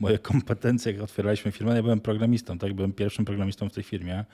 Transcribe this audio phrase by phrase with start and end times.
[0.00, 1.76] moje kompetencje, jak otwieraliśmy firmę.
[1.76, 2.74] Ja byłem programistą, tak?
[2.74, 4.24] Byłem pierwszym programistą w tej firmie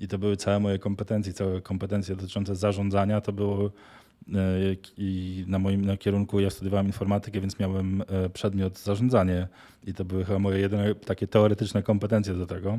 [0.00, 3.20] i to były całe moje kompetencje, całe kompetencje dotyczące zarządzania.
[3.20, 3.70] To było e,
[4.96, 9.48] i na moim na kierunku ja studiowałem informatykę, więc miałem e, przedmiot zarządzanie
[9.86, 12.78] i to były chyba moje jedyne takie teoretyczne kompetencje do tego.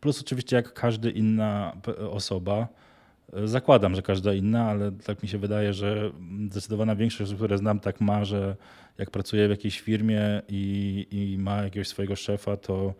[0.00, 1.76] Plus oczywiście jak każda inna
[2.10, 2.66] osoba, e,
[3.44, 6.10] zakładam, że każda inna, ale tak mi się wydaje, że
[6.50, 8.56] zdecydowana większość które znam, tak ma, że
[8.98, 12.94] jak pracuje w jakiejś firmie i, i ma jakiegoś swojego szefa, to,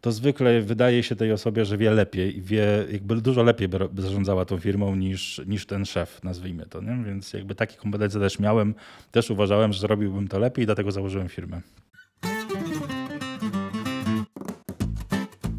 [0.00, 4.02] to zwykle wydaje się tej osobie, że wie lepiej i wie, jakby dużo lepiej by
[4.02, 6.80] zarządzała tą firmą niż, niż ten szef, nazwijmy to.
[6.80, 7.04] Nie?
[7.04, 8.74] Więc jakby takie kompetencje też miałem,
[9.10, 11.60] też uważałem, że zrobiłbym to lepiej i dlatego założyłem firmę.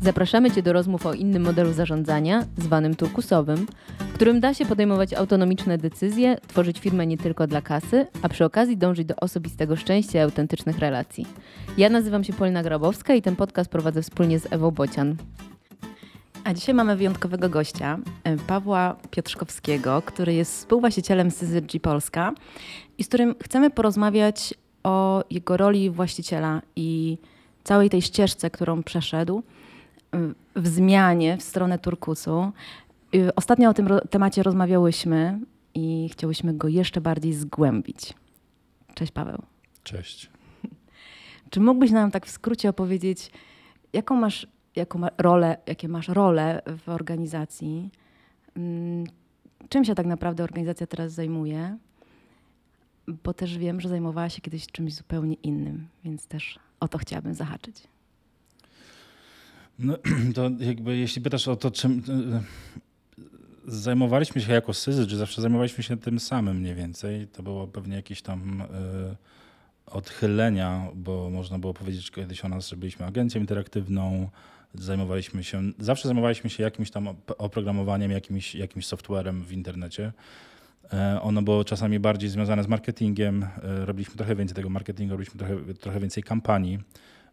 [0.03, 3.67] Zapraszamy Cię do rozmów o innym modelu zarządzania, zwanym turkusowym,
[3.99, 8.45] w którym da się podejmować autonomiczne decyzje, tworzyć firmę nie tylko dla kasy, a przy
[8.45, 11.27] okazji dążyć do osobistego szczęścia i autentycznych relacji.
[11.77, 15.15] Ja nazywam się Polina Grabowska i ten podcast prowadzę wspólnie z Ewą Bocian.
[16.43, 22.33] A dzisiaj mamy wyjątkowego gościa, e, Pawła Piotrzkowskiego, który jest współwłaścicielem Syzygy Polska
[22.97, 27.17] i z którym chcemy porozmawiać o jego roli właściciela i
[27.63, 29.43] całej tej ścieżce, którą przeszedł
[30.55, 32.51] w zmianie w stronę turkusu.
[33.15, 35.39] Y, ostatnio o tym temacie rozmawiałyśmy
[35.73, 38.13] i chciałyśmy go jeszcze bardziej zgłębić.
[38.93, 39.41] Cześć Paweł.
[39.83, 40.29] Cześć.
[41.49, 43.31] Czy mógłbyś nam tak w skrócie opowiedzieć,
[43.93, 47.89] jaką masz, jaką ma rolę, jakie masz role w organizacji?
[48.55, 49.05] Mm,
[49.69, 51.77] czym się tak naprawdę organizacja teraz zajmuje?
[53.23, 57.33] Bo też wiem, że zajmowała się kiedyś czymś zupełnie innym, więc też o to chciałabym
[57.33, 57.87] zahaczyć.
[59.81, 59.97] No,
[60.35, 62.41] to jakby jeśli pytasz o to, czym e,
[63.67, 67.95] zajmowaliśmy się jako Syzy, czy zawsze zajmowaliśmy się tym samym mniej więcej, to było pewnie
[67.95, 68.65] jakieś tam y,
[69.85, 74.29] odchylenia, bo można było powiedzieć kiedyś o nas, że byliśmy agencją interaktywną,
[74.73, 80.11] zajmowaliśmy się, zawsze zajmowaliśmy się jakimś tam oprogramowaniem, jakimś, jakimś softwarem w internecie.
[80.93, 85.73] E, ono było czasami bardziej związane z marketingiem, robiliśmy trochę więcej tego marketingu, robiliśmy trochę,
[85.73, 86.79] trochę więcej kampanii.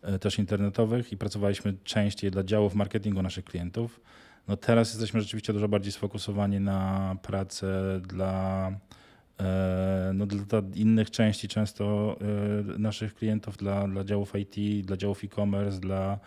[0.03, 4.01] E, też internetowych i pracowaliśmy częściej dla działów marketingu naszych klientów.
[4.49, 8.71] No teraz jesteśmy rzeczywiście dużo bardziej sfokusowani na pracę dla,
[9.41, 15.25] e, no, dla innych części często e, naszych klientów, dla, dla działów IT, dla działów
[15.25, 16.19] e-commerce, dla,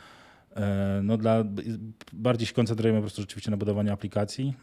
[1.03, 1.43] no, dla,
[2.13, 4.53] bardziej się koncentrujemy po prostu rzeczywiście na budowaniu aplikacji,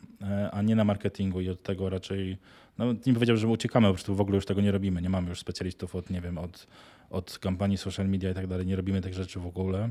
[0.53, 2.39] a nie na marketingu i od tego raczej,
[2.79, 5.03] no nie powiedział, że uciekamy, po prostu w ogóle już tego nie robimy.
[5.03, 6.67] Nie mamy już specjalistów od, nie wiem, od
[7.11, 8.67] od kampanii social media i tak dalej.
[8.67, 9.91] Nie robimy tych rzeczy w ogóle.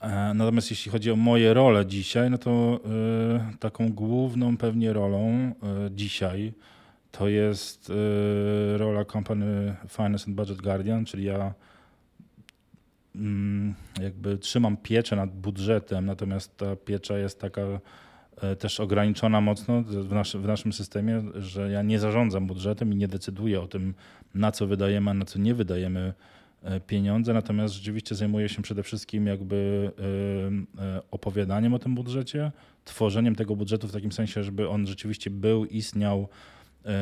[0.00, 2.80] E, natomiast jeśli chodzi o moje role dzisiaj, no to
[3.54, 5.52] y, taką główną pewnie rolą
[5.86, 6.52] y, dzisiaj
[7.10, 7.92] to jest
[8.76, 11.54] rola Company Finance and Budget Guardian, czyli ja
[13.16, 17.62] mm, jakby trzymam pieczę nad budżetem, natomiast ta piecza jest taka
[18.58, 23.60] też ograniczona mocno w, w naszym systemie, że ja nie zarządzam budżetem i nie decyduję
[23.60, 23.94] o tym,
[24.34, 26.12] na co wydajemy, a na co nie wydajemy
[26.62, 29.90] e, pieniądze, natomiast rzeczywiście zajmuję się przede wszystkim jakby
[30.78, 32.52] e, e, opowiadaniem o tym budżecie,
[32.84, 36.28] tworzeniem tego budżetu w takim sensie, żeby on rzeczywiście był, istniał,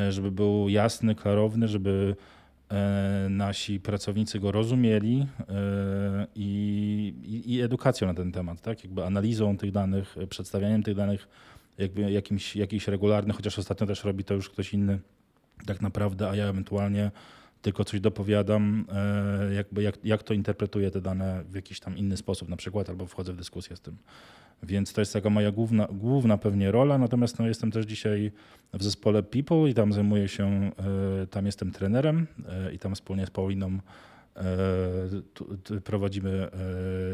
[0.09, 2.15] żeby był jasny, klarowny, żeby
[3.29, 5.27] nasi pracownicy go rozumieli
[6.35, 8.83] i, i, i, edukacją na ten temat, tak?
[8.83, 11.27] Jakby analizą tych danych, przedstawianiem tych danych,
[11.77, 14.99] jakby jakimś, jakiś regularny, chociaż ostatnio też robi to już ktoś inny
[15.65, 17.11] tak naprawdę, a ja ewentualnie
[17.61, 22.17] tylko coś dopowiadam, e, jakby jak, jak to interpretuję te dane w jakiś tam inny
[22.17, 23.97] sposób na przykład, albo wchodzę w dyskusję z tym.
[24.63, 28.31] Więc to jest taka moja główna, główna pewnie rola, natomiast no, jestem też dzisiaj
[28.73, 30.71] w zespole People i tam zajmuję się,
[31.23, 33.79] e, tam jestem trenerem e, i tam wspólnie z Pauliną
[35.83, 36.49] prowadzimy e,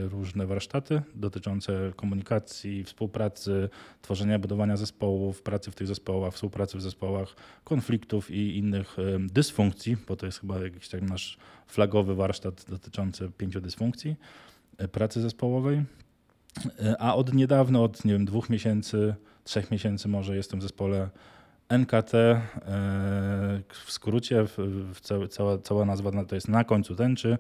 [0.10, 3.70] różne warsztaty dotyczące komunikacji, współpracy,
[4.02, 9.98] tworzenia, budowania zespołów, pracy w tych zespołach, współpracy w zespołach, konfliktów i innych e, dysfunkcji,
[10.08, 14.16] bo to jest chyba jakiś taki nasz flagowy warsztat dotyczący pięciu dysfunkcji
[14.92, 15.84] pracy zespołowej.
[17.00, 21.10] A od niedawna, od nie wiem, dwóch miesięcy, trzech miesięcy może jestem w zespole
[21.78, 22.40] NKT, e,
[23.86, 24.46] w skrócie,
[25.30, 27.38] cała, cała nazwa to jest na końcu tęczy,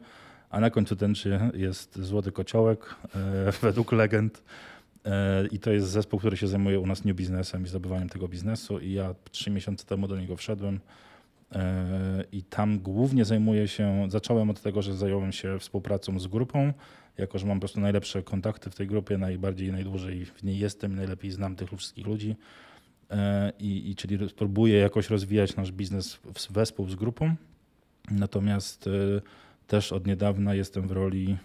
[0.50, 4.44] a na końcu tęczy jest Złoty Kociołek, e, według legend.
[5.06, 8.27] E, I to jest zespół, który się zajmuje u nas new biznesem i zdobywaniem tego
[8.27, 8.80] biznesu.
[8.80, 10.79] I ja trzy miesiące temu do niego wszedłem.
[12.31, 16.74] I tam głównie zajmuję się, zacząłem od tego, że zająłem się współpracą z grupą,
[17.18, 20.95] jako że mam po prostu najlepsze kontakty w tej grupie, najbardziej, najdłużej w niej jestem,
[20.95, 22.36] najlepiej znam tych wszystkich ludzi
[23.60, 26.19] i, i czyli spróbuję jakoś rozwijać nasz biznes
[26.50, 27.36] wespół z grupą.
[28.12, 28.92] Natomiast e,
[29.68, 31.38] też od niedawna jestem w roli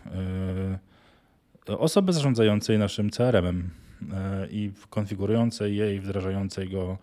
[1.66, 3.70] e, osoby zarządzającej naszym CRM-em
[4.12, 6.98] e, i konfigurującej jej, wdrażającej go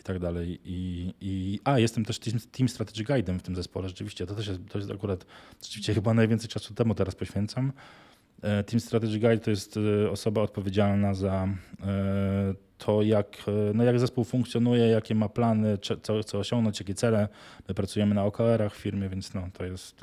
[0.00, 0.60] i tak dalej.
[0.64, 4.26] I, i, a, jestem też team, team Strategy Guide'em w tym zespole, rzeczywiście.
[4.26, 5.26] To też jest, to jest akurat,
[5.62, 7.72] rzeczywiście chyba najwięcej czasu temu teraz poświęcam.
[8.42, 11.48] E, team Strategy Guide to jest e, osoba odpowiedzialna za
[11.82, 13.36] e, to, jak,
[13.74, 17.28] no jak zespół funkcjonuje, jakie ma plany, co chce osiągnąć, jakie cele.
[17.68, 20.00] My pracujemy na OKR-ach w firmie, więc no, to jest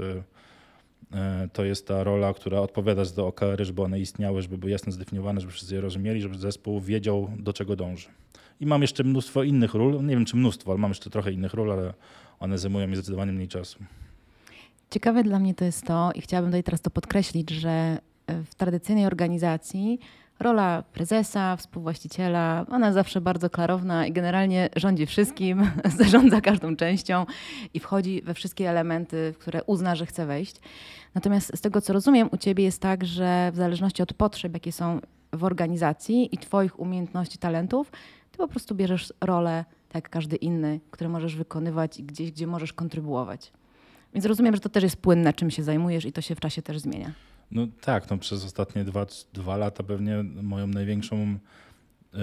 [1.54, 5.42] to jest ta rola, która odpowiada za OKR-y, żeby one istniały, żeby były jasno zdefiniowane,
[5.42, 8.10] żeby wszyscy je rozumieli, żeby zespół wiedział, do czego dąży.
[8.60, 11.54] I mam jeszcze mnóstwo innych ról, nie wiem czy mnóstwo, ale mam jeszcze trochę innych
[11.54, 11.94] ról, ale
[12.40, 13.80] one zajmują mi zdecydowanie mniej czasu.
[14.90, 17.98] Ciekawe dla mnie to jest to, i chciałabym tutaj teraz to podkreślić, że
[18.28, 20.00] w tradycyjnej organizacji
[20.40, 27.26] rola prezesa, współwłaściciela, ona zawsze bardzo klarowna i generalnie rządzi wszystkim, zarządza każdą częścią
[27.74, 30.56] i wchodzi we wszystkie elementy, w które uzna, że chce wejść.
[31.16, 34.72] Natomiast z tego, co rozumiem, u ciebie jest tak, że w zależności od potrzeb, jakie
[34.72, 35.00] są
[35.34, 37.92] w organizacji i twoich umiejętności, talentów,
[38.32, 42.48] ty po prostu bierzesz rolę, tak jak każdy inny, które możesz wykonywać i gdzieś, gdzie
[42.48, 43.52] możesz kontrybuować.
[44.14, 46.62] Więc rozumiem, że to też jest płynne, czym się zajmujesz i to się w czasie
[46.62, 47.12] też zmienia.
[47.52, 52.18] No tak, no przez ostatnie dwa, dwa lata pewnie moją największą y,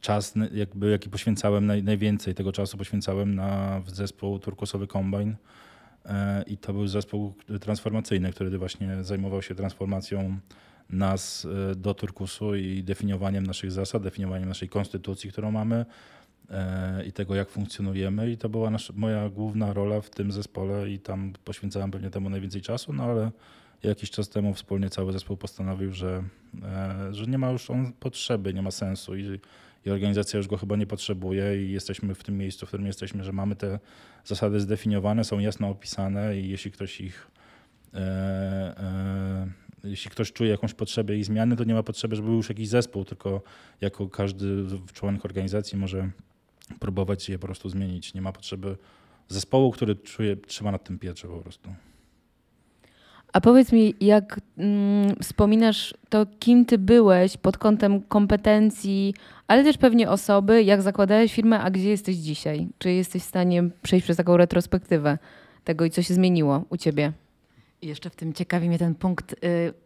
[0.00, 5.30] czas, jakby, jaki poświęcałem, naj, najwięcej tego czasu poświęcałem na zespół Turkusowy Combine.
[5.30, 6.10] Y,
[6.46, 10.38] I to był zespół transformacyjny, który właśnie zajmował się transformacją
[10.90, 11.46] nas
[11.76, 15.84] do Turkusu i definiowaniem naszych zasad, definiowaniem naszej konstytucji, którą mamy
[17.06, 18.30] i tego, jak funkcjonujemy.
[18.30, 22.30] I to była nasza, moja główna rola w tym zespole i tam poświęcałem pewnie temu
[22.30, 23.30] najwięcej czasu, no ale
[23.82, 26.22] jakiś czas temu wspólnie cały zespół postanowił, że,
[26.62, 29.40] e, że nie ma już on potrzeby, nie ma sensu i,
[29.86, 33.24] i organizacja już go chyba nie potrzebuje i jesteśmy w tym miejscu, w którym jesteśmy,
[33.24, 33.78] że mamy te
[34.24, 37.30] zasady zdefiniowane, są jasno opisane i jeśli ktoś ich
[37.94, 42.36] e, e, jeśli ktoś czuje jakąś potrzebę i zmiany, to nie ma potrzeby, żeby był
[42.36, 43.42] już jakiś zespół, tylko
[43.80, 44.46] jako każdy
[44.92, 46.10] członek organizacji może
[46.80, 48.14] próbować je po prostu zmienić.
[48.14, 48.76] Nie ma potrzeby
[49.28, 51.74] zespołu, który czuje, trzyma nad tym pieczę po prostu.
[53.36, 59.14] A powiedz mi, jak mm, wspominasz to, kim ty byłeś pod kątem kompetencji,
[59.48, 62.68] ale też pewnie osoby, jak zakładałeś firmę, a gdzie jesteś dzisiaj?
[62.78, 65.18] Czy jesteś w stanie przejść przez taką retrospektywę
[65.64, 67.12] tego i co się zmieniło u ciebie?
[67.82, 69.36] Jeszcze w tym ciekawi mnie ten punkt, y,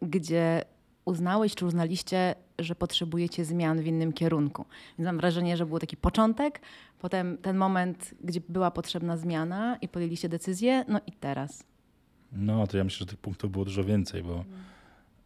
[0.01, 0.61] gdzie
[1.05, 4.65] uznałeś czy uznaliście, że potrzebujecie zmian w innym kierunku.
[4.99, 6.61] Więc mam wrażenie, że był taki początek,
[6.99, 11.70] potem ten moment, gdzie była potrzebna zmiana i podjęliście decyzję, no i teraz.
[12.31, 14.45] No, to ja myślę, że tych punktów było dużo więcej, bo,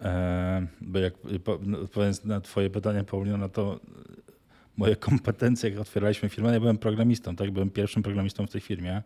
[0.01, 1.13] e, bo jak
[1.83, 3.79] odpowiadając na twoje pytanie, Paulino, no to
[4.77, 7.51] moje kompetencje, jak otwieraliśmy firmę, ja byłem programistą, tak?
[7.51, 9.01] Byłem pierwszym programistą w tej firmie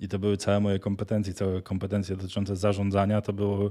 [0.00, 3.70] i to były całe moje kompetencje, całe kompetencje dotyczące zarządzania, to było e,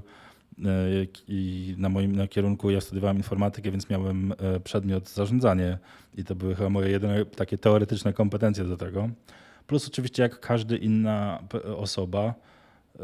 [1.28, 5.78] i na moim na kierunku ja studiowałem informatykę, więc miałem e, przedmiot zarządzanie
[6.14, 9.08] i to były chyba moje jedyne takie teoretyczne kompetencje do tego.
[9.66, 11.42] Plus oczywiście jak każda inna
[11.76, 12.34] osoba,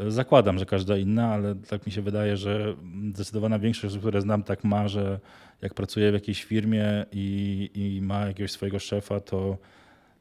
[0.07, 2.75] Zakładam, że każda inna, ale tak mi się wydaje, że
[3.13, 5.19] zdecydowana większość które znam, tak ma, że
[5.61, 9.57] jak pracuje w jakiejś firmie i, i ma jakiegoś swojego szefa, to,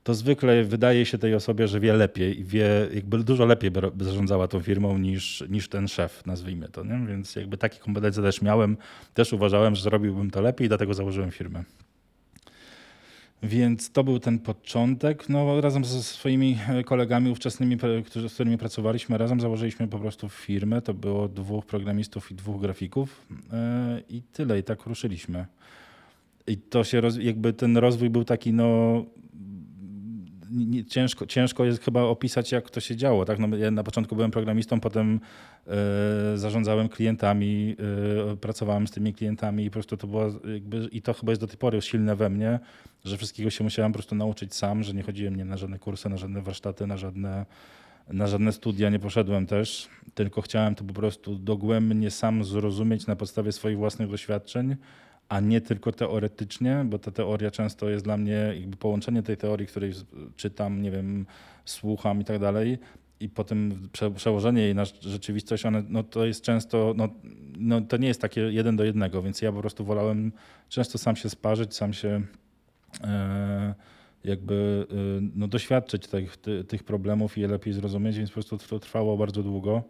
[0.05, 4.05] to zwykle wydaje się tej osobie, że wie lepiej i wie, jakby dużo lepiej by
[4.05, 6.85] zarządzała tą firmą niż, niż ten szef, nazwijmy to.
[6.85, 7.07] Nie?
[7.07, 8.77] Więc jakby takie kompetencje też miałem,
[9.15, 11.64] też uważałem, że zrobiłbym to lepiej dlatego założyłem firmę.
[13.42, 15.28] Więc to był ten początek.
[15.28, 20.82] No, razem ze swoimi kolegami ówczesnymi, którzy, z którymi pracowaliśmy, razem założyliśmy po prostu firmę.
[20.82, 24.58] To było dwóch programistów i dwóch grafików e, i tyle.
[24.58, 25.46] I tak ruszyliśmy.
[26.46, 29.04] I to się, jakby ten rozwój był taki, no
[30.52, 33.25] nie, ciężko, ciężko jest chyba opisać, jak to się działo.
[33.25, 33.38] Tak?
[33.38, 35.21] No, ja na początku byłem programistą, potem
[35.66, 37.76] e, zarządzałem klientami,
[38.32, 41.40] e, pracowałem z tymi klientami i po prostu to było jakby, i to chyba jest
[41.40, 42.61] do tej pory silne we mnie,
[43.04, 46.09] że wszystkiego się musiałem po prostu nauczyć sam, że nie chodziłem nie na żadne kursy,
[46.09, 47.47] na żadne warsztaty, na żadne,
[48.09, 53.16] na żadne studia nie poszedłem też, tylko chciałem to po prostu dogłębnie sam zrozumieć na
[53.16, 54.76] podstawie swoich własnych doświadczeń,
[55.33, 59.67] a nie tylko teoretycznie, bo ta teoria często jest dla mnie jakby połączenie tej teorii,
[59.67, 59.93] której
[60.37, 61.27] czytam, nie wiem,
[61.65, 62.79] słucham i tak dalej,
[63.21, 67.09] i potem przełożenie jej na rzeczywistość, one, no to jest często, no,
[67.59, 70.33] no to nie jest takie jeden do jednego, więc ja po prostu wolałem
[70.69, 72.23] często sam się sparzyć, sam się
[73.05, 73.75] e,
[74.25, 74.95] jakby e,
[75.35, 76.37] no, doświadczyć tych,
[76.69, 79.83] tych problemów i je lepiej zrozumieć, więc po prostu to trwało bardzo długo.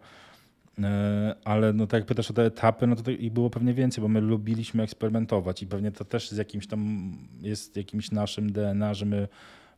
[0.79, 4.01] E, ale no tak jak pytasz o te etapy, no to ich było pewnie więcej,
[4.01, 7.11] bo my lubiliśmy eksperymentować i pewnie to też z jakimś tam
[7.41, 9.27] jest jakimś naszym DNA, że my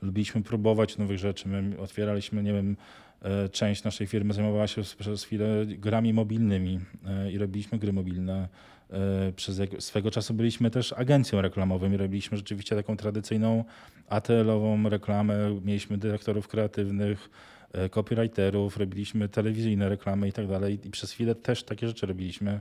[0.02, 1.48] lubiliśmy próbować nowych rzeczy.
[1.48, 2.78] My otwieraliśmy, nie wiem,
[3.22, 8.48] e, część naszej firmy zajmowała się przez chwilę grami mobilnymi e, i robiliśmy gry mobilne.
[9.36, 13.64] Przez swego czasu byliśmy też agencją reklamową i robiliśmy rzeczywiście taką tradycyjną
[14.10, 15.60] ATL-ową reklamę.
[15.64, 17.30] Mieliśmy dyrektorów kreatywnych,
[17.92, 20.80] copywriterów, robiliśmy telewizyjne reklamy i tak dalej.
[20.84, 22.60] I przez chwilę też takie rzeczy robiliśmy.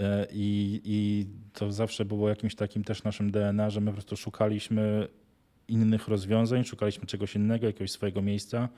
[0.00, 4.16] E, I, I to zawsze było jakimś takim też naszym DNA, że my po prostu
[4.16, 5.08] szukaliśmy
[5.68, 8.68] innych rozwiązań, szukaliśmy czegoś innego, jakiegoś swojego miejsca.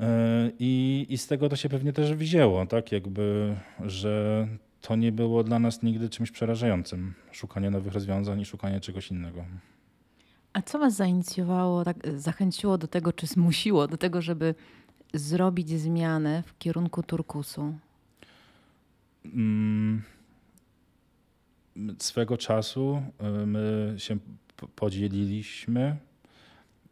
[0.00, 2.92] E, I, I z tego to się pewnie też wzięło, tak?
[2.92, 4.48] Jakby, że
[4.80, 7.14] to nie było dla nas nigdy czymś przerażającym.
[7.32, 9.44] Szukanie nowych rozwiązań i szukanie czegoś innego.
[10.54, 14.54] A co was zainicjowało, tak, e, zachęciło do tego, czy zmusiło do tego, żeby
[15.14, 17.74] zrobić zmianę w kierunku turkusu?
[19.24, 20.02] Mm,
[21.98, 23.02] Swego czasu
[23.42, 24.18] y, my się
[24.76, 25.96] podzieliliśmy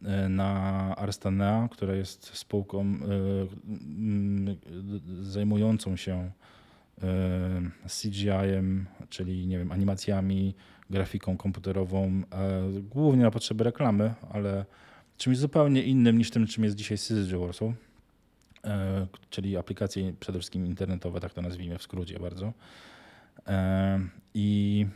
[0.03, 0.53] y, na
[0.97, 4.57] Arstanea, która jest spółką mm,
[5.23, 6.31] zajmującą się
[7.89, 10.55] CGI-em, czyli nie wiem, animacjami,
[10.93, 12.23] grafiką komputerową, e,
[12.91, 14.65] głównie na potrzeby reklamy, ale
[15.17, 17.69] czymś zupełnie innym niż tym, czym jest dzisiaj Syzygy Warsaw,
[18.65, 22.53] e, czyli aplikacje przede wszystkim internetowe, tak to nazwijmy w skrócie bardzo.
[23.47, 24.01] E,
[24.35, 24.87] I,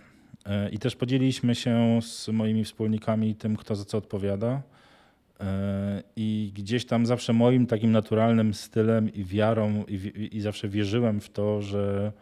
[0.73, 4.63] I też podzieliliśmy się z moimi wspólnikami tym, kto za co odpowiada.
[6.17, 11.29] I gdzieś tam zawsze moim takim naturalnym stylem i wiarą, i, i zawsze wierzyłem w
[11.29, 12.13] to, że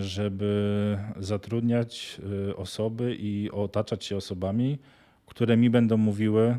[0.00, 2.20] żeby zatrudniać
[2.50, 4.78] e, osoby i otaczać się osobami,
[5.26, 6.58] które mi będą mówiły, e,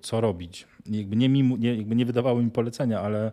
[0.00, 0.66] co robić.
[0.86, 3.32] Jakby nie, mi, nie, jakby nie wydawały mi polecenia, ale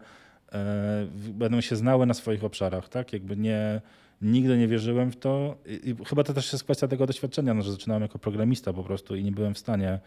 [0.51, 3.13] e, będą się znały na swoich obszarach, tak?
[3.13, 3.81] Jakby nie,
[4.21, 5.57] nigdy nie wierzyłem w to.
[5.83, 9.15] I, chyba to też jest kwestia tego doświadczenia, no, że zaczynałem jako programista po prostu
[9.15, 9.99] i nie byłem w stanie e,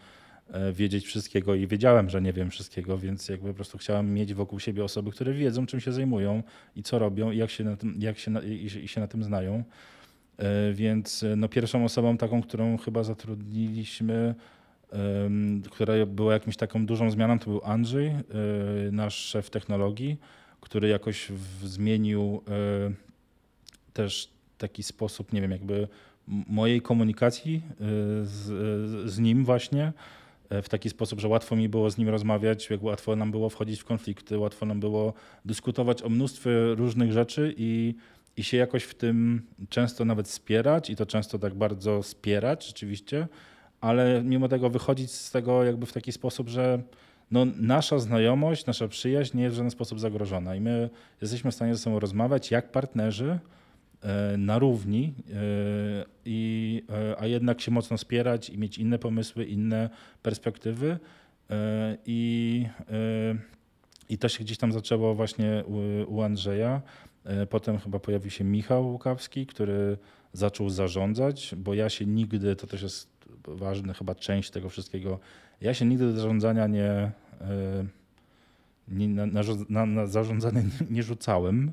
[0.73, 4.59] wiedzieć wszystkiego i wiedziałem, że nie wiem wszystkiego, więc jakby po prostu chciałem mieć wokół
[4.59, 6.43] siebie osoby, które wiedzą, czym się zajmują
[6.75, 9.07] i co robią i jak się na tym, jak się na, i, i się na
[9.07, 9.63] tym znają.
[10.37, 14.35] E, Więc e, no, pierwszą osobą taką, którą chyba zatrudniliśmy,
[15.71, 18.23] która była jakimś taką dużą zmianą, to był Andrzej, e,
[18.91, 20.17] nasz szef technologii,
[20.61, 21.31] który jakoś
[21.63, 22.91] zmienił e,
[23.93, 25.87] też taki sposób, nie wiem, jakby
[26.27, 27.79] mojej komunikacji e,
[28.25, 29.93] z, z nim właśnie e,
[30.49, 33.81] w taki sposób, że łatwo mi było z nim rozmawiać, jak łatwo nam było wchodzić
[33.81, 35.13] w konflikty, łatwo nam było
[35.45, 37.95] dyskutować o mnóstwie różnych rzeczy i,
[38.37, 43.27] i się jakoś w tym często nawet spierać i to często tak bardzo spierać rzeczywiście,
[43.81, 46.81] ale mimo tego wychodzić z tego jakby w taki sposób, że
[47.31, 50.89] no, nasza znajomość, nasza przyjaźń nie jest w żaden sposób zagrożona i my
[51.21, 53.39] jesteśmy w stanie ze sobą rozmawiać jak partnerzy e,
[54.37, 59.89] na równi, e, i, e, a jednak się mocno spierać i mieć inne pomysły, inne
[60.21, 60.99] perspektywy.
[61.49, 63.35] E, I, e,
[64.09, 66.81] i to się gdzieś tam zaczęło właśnie u, u Andrzeja.
[67.23, 69.97] E, Potem chyba pojawił się Michał Łukawski, który
[70.33, 73.15] zaczął zarządzać, bo ja się nigdy, to też jest
[73.47, 75.19] ważna chyba część tego wszystkiego,
[75.61, 77.11] ja się nigdy do zarządzania nie, e,
[78.87, 81.71] nie na, na, na zarządzanie nie, nie rzucałem.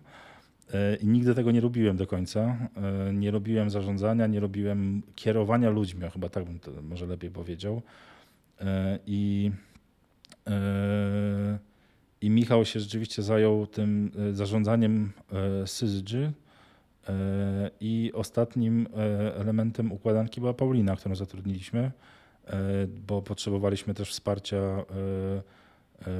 [0.75, 2.57] E, I nigdy tego nie robiłem do końca.
[3.09, 7.83] E, Nie robiłem zarządzania, nie robiłem kierowania ludźmi, chyba tak bym to może lepiej powiedział.
[8.61, 9.50] E, I,
[12.21, 15.12] i Michał się rzeczywiście zajął tym zarządzaniem
[15.66, 16.33] Syzygy.
[17.09, 18.87] E, I ostatnim
[19.35, 21.90] elementem układanki była Paulina, którą zatrudniliśmy,
[23.07, 24.85] bo potrzebowaliśmy też wsparcia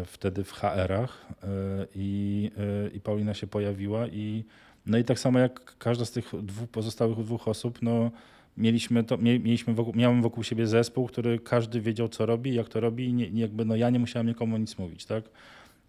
[0.07, 1.47] wtedy w HR-ach e,
[1.95, 2.51] i,
[2.87, 4.45] e, i Paulina się pojawiła i
[4.87, 8.11] no i tak samo jak każda z tych dwóch pozostałych dwóch osób, no
[8.57, 12.69] mieliśmy to, mie- mieliśmy wokół, miałem wokół siebie zespół, który każdy wiedział co robi, jak
[12.69, 15.25] to robi i nie, jakby no ja nie musiałem nikomu nic mówić, tak?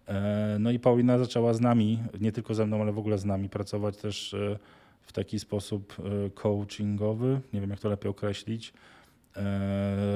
[0.08, 3.24] E, No i Paulina zaczęła z nami, nie tylko ze mną, ale w ogóle z
[3.24, 4.58] nami pracować też e,
[5.02, 5.96] w taki sposób
[6.26, 8.93] e, coachingowy, nie wiem jak to lepiej określić, e,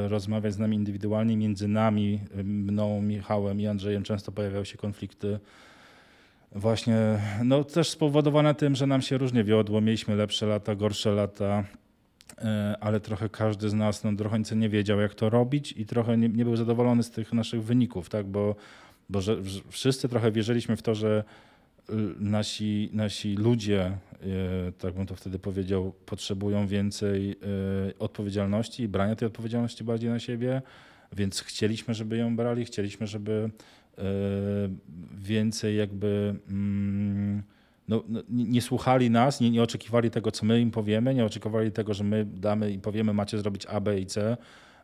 [0.08, 5.38] rozmawiać z nami indywidualnie, między nami, e, mną, Michałem i Andrzejem często pojawiały się konflikty.
[6.52, 6.96] Właśnie,
[7.44, 11.64] no też spowodowane tym, że nam się różnie wiodło, mieliśmy lepsze lata, gorsze lata,
[12.38, 16.18] e, ale trochę każdy z nas no, trochę nie wiedział, jak to robić i trochę
[16.18, 18.56] nie, nie był zadowolony z tych naszych wyników, tak, bo,
[19.08, 19.37] bo że,
[19.70, 21.25] wszyscy trochę wierzyliśmy w to, że
[22.18, 23.99] nasi, nasi ludzie,
[24.68, 27.30] y, tak bym to wtedy powiedział, potrzebują więcej
[27.90, 30.62] y, odpowiedzialności i brania tej odpowiedzialności bardziej na siebie,
[31.12, 33.50] więc chcieliśmy, żeby ją brali, chcieliśmy, żeby
[33.99, 34.02] y,
[35.18, 37.42] więcej jakby mm,
[37.88, 41.73] no, no, nie, słuchali nas, nie, nie oczekiwali tego, co my im powiemy, nie oczekiwali
[41.73, 44.37] tego, że my damy i powiemy, macie zrobić A, B i C,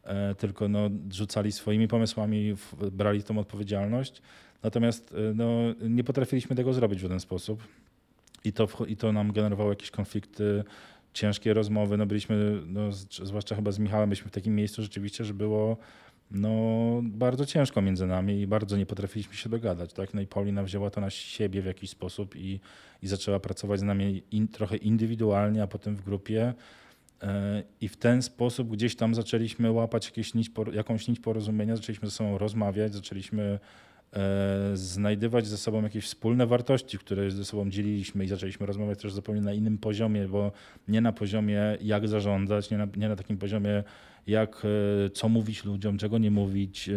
[0.04, 2.54] e, tylko no, rzucali swoimi pomysłami,
[2.92, 4.22] brali tą odpowiedzialność.
[4.64, 5.48] Natomiast e, no,
[5.88, 7.62] nie potrafiliśmy tego zrobić w żaden sposób.
[8.44, 10.64] I to, I to nam generowało jakieś konflikty,
[11.12, 11.96] ciężkie rozmowy.
[11.96, 12.92] No byliśmy, no,
[13.22, 15.76] zwłaszcza chyba z Michałem, byliśmy w takim miejscu rzeczywiście, że było
[16.30, 19.92] no, bardzo ciężko między nami i bardzo nie potrafiliśmy się dogadać.
[19.92, 20.14] Tak?
[20.14, 22.60] No i Paulina wzięła to na siebie w jakiś sposób i,
[23.02, 26.54] i zaczęła pracować z nami in, trochę indywidualnie, a potem w grupie.
[27.22, 32.08] E, I w ten sposób gdzieś tam zaczęliśmy łapać jakieś nić, jakąś nić porozumienia, zaczęliśmy
[32.08, 33.58] ze sobą rozmawiać, zaczęliśmy
[34.74, 39.40] znajdywać ze sobą jakieś wspólne wartości, które ze sobą dzieliliśmy i zaczęliśmy rozmawiać też zupełnie
[39.40, 40.52] na innym poziomie, bo
[40.88, 43.82] nie na poziomie jak zarządzać, nie na, nie na takim poziomie
[44.26, 44.62] jak,
[45.06, 46.92] e, co mówić ludziom, czego nie mówić, e,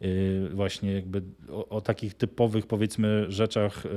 [0.00, 3.88] e, właśnie jakby o, o takich typowych powiedzmy rzeczach e,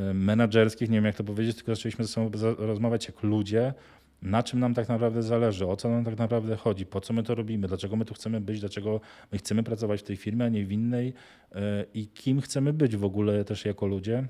[0.00, 3.74] e, menedżerskich, nie wiem jak to powiedzieć, tylko zaczęliśmy ze sobą rozmawiać jak ludzie,
[4.22, 7.22] na czym nam tak naprawdę zależy, o co nam tak naprawdę chodzi, po co my
[7.22, 9.00] to robimy, dlaczego my tu chcemy być, dlaczego
[9.32, 11.12] my chcemy pracować w tej firmie, a nie w innej
[11.54, 14.24] e, i kim chcemy być w ogóle też jako ludzie.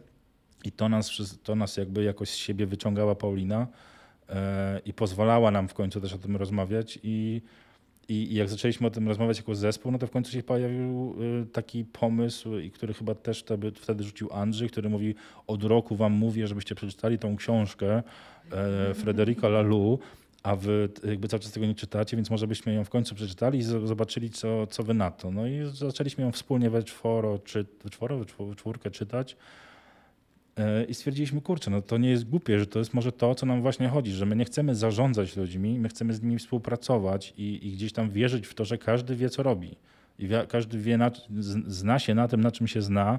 [0.64, 3.66] I to nas, to nas jakby jakoś z siebie wyciągała Paulina
[4.28, 7.42] e, i pozwalała nam w końcu też o tym rozmawiać i
[8.08, 11.46] i jak zaczęliśmy o tym rozmawiać jako zespół, no to w końcu się pojawił y,
[11.46, 15.14] taki pomysł, który chyba też wtedy, rzucił Andrzej, który mówi,
[15.46, 18.02] od roku wam mówię, żebyście przeczytali tą książkę e,
[18.94, 20.04] Frederica Laloux,
[20.42, 23.58] a wy jakby cały czas tego nie czytacie, więc może byśmy ją w końcu przeczytali
[23.58, 25.30] i zobaczyli, co, co wy na to.
[25.30, 29.36] No i zaczęliśmy ją wspólnie we czworo, czy, we czworo, we czwórkę czytać.
[30.56, 33.46] E, I stwierdziliśmy, kurczę, no to nie jest głupie, że to jest może to, co
[33.46, 37.68] nam właśnie chodzi, że my nie chcemy zarządzać ludźmi, my chcemy z nimi współpracować i,
[37.68, 39.76] i gdzieś tam wierzyć w to, że każdy wie, co robi.
[40.18, 41.10] I każdy wie, na,
[41.66, 43.18] zna się na tym, na czym się zna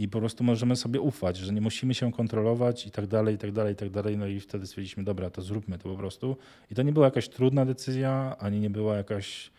[0.00, 3.38] i po prostu możemy sobie ufać, że nie musimy się kontrolować i tak dalej, i
[3.38, 4.18] tak dalej, i tak dalej.
[4.18, 6.36] No i wtedy stwierdziliśmy, dobra, to zróbmy to po prostu.
[6.70, 9.50] I to nie była jakaś trudna decyzja, ani nie była jakaś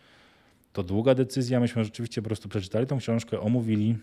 [0.72, 1.60] to długa decyzja.
[1.60, 3.96] Myśmy rzeczywiście po prostu przeczytali tą książkę, omówili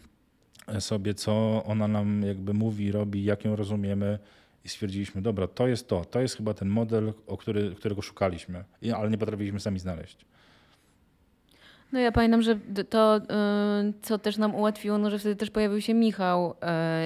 [0.80, 4.20] sobie, co ona nam jakby mówi, robi, jak ją rozumiemy
[4.66, 8.64] i stwierdziliśmy, dobra, to jest to, to jest chyba ten model, o który, którego szukaliśmy,
[8.96, 10.26] ale nie potrafiliśmy sami znaleźć.
[11.92, 12.56] No ja pamiętam, że
[12.90, 13.22] to, y,
[14.02, 16.56] co też nam ułatwiło, no, że wtedy też pojawił się Michał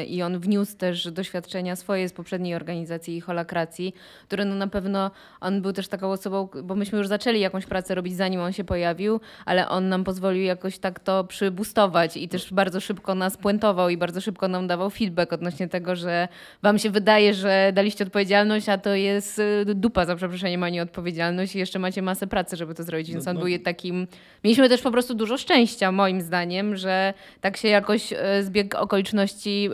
[0.02, 3.94] y, i on wniósł też doświadczenia swoje z poprzedniej organizacji Holakracji,
[4.28, 7.96] które no na pewno, on był też taką osobą, bo myśmy już zaczęli jakąś pracę
[7.96, 12.54] robić zanim on się pojawił, ale on nam pozwolił jakoś tak to przybustować i też
[12.54, 16.28] bardzo szybko nas puentował i bardzo szybko nam dawał feedback odnośnie tego, że
[16.62, 20.82] wam się wydaje, że daliście odpowiedzialność, a to jest y, dupa za przeproszeniem, a nie
[20.82, 23.46] odpowiedzialność i jeszcze macie masę pracy, żeby to zrobić, więc No, on no.
[23.46, 24.08] był takim...
[24.44, 29.70] Mieliśmy też po prostu dużo szczęścia, moim zdaniem, że tak się jakoś e, zbieg okoliczności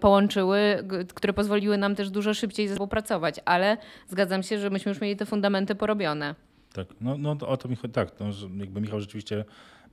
[0.00, 3.76] połączyły, które pozwoliły nam też dużo szybciej ze sobą pracować, ale
[4.08, 6.34] zgadzam się, że myśmy już mieli te fundamenty porobione.
[6.72, 8.26] Tak, no, no to o to mi chodzi, tak, no,
[8.58, 9.44] jakby Michał rzeczywiście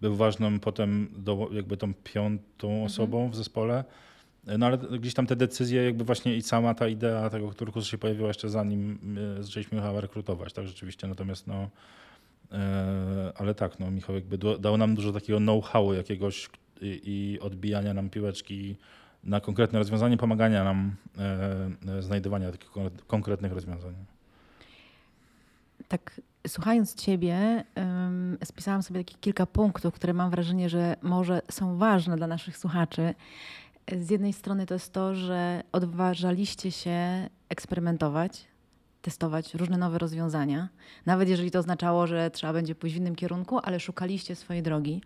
[0.01, 3.83] był ważną potem do, jakby tą piątą osobą w zespole,
[4.57, 7.97] no ale gdzieś tam te decyzje jakby właśnie i sama ta idea tego turkusu się
[7.97, 8.99] pojawiła jeszcze zanim
[9.39, 11.69] e, zaczęliśmy Michała rekrutować, tak rzeczywiście, natomiast no,
[13.35, 16.49] ale tak, no Michał jakby dał nam dużo takiego know-howu jakiegoś
[16.81, 18.75] i, odbijania nam piłeczki
[19.23, 23.93] na konkretne rozwiązanie, pomagania nam e, e, znajdywania takich kon- konkretnych rozwiązań.
[25.87, 27.63] Tak, słuchając Ciebie,
[28.43, 33.13] spisałam sobie takich kilka punktów, które mam wrażenie, że może są ważne dla naszych słuchaczy.
[33.97, 38.47] Z jednej strony to jest to, że odważaliście się eksperymentować,
[39.01, 40.69] testować różne nowe rozwiązania,
[41.05, 45.01] nawet jeżeli to oznaczało, że trzeba będzie pójść w innym kierunku, ale szukaliście swojej drogi.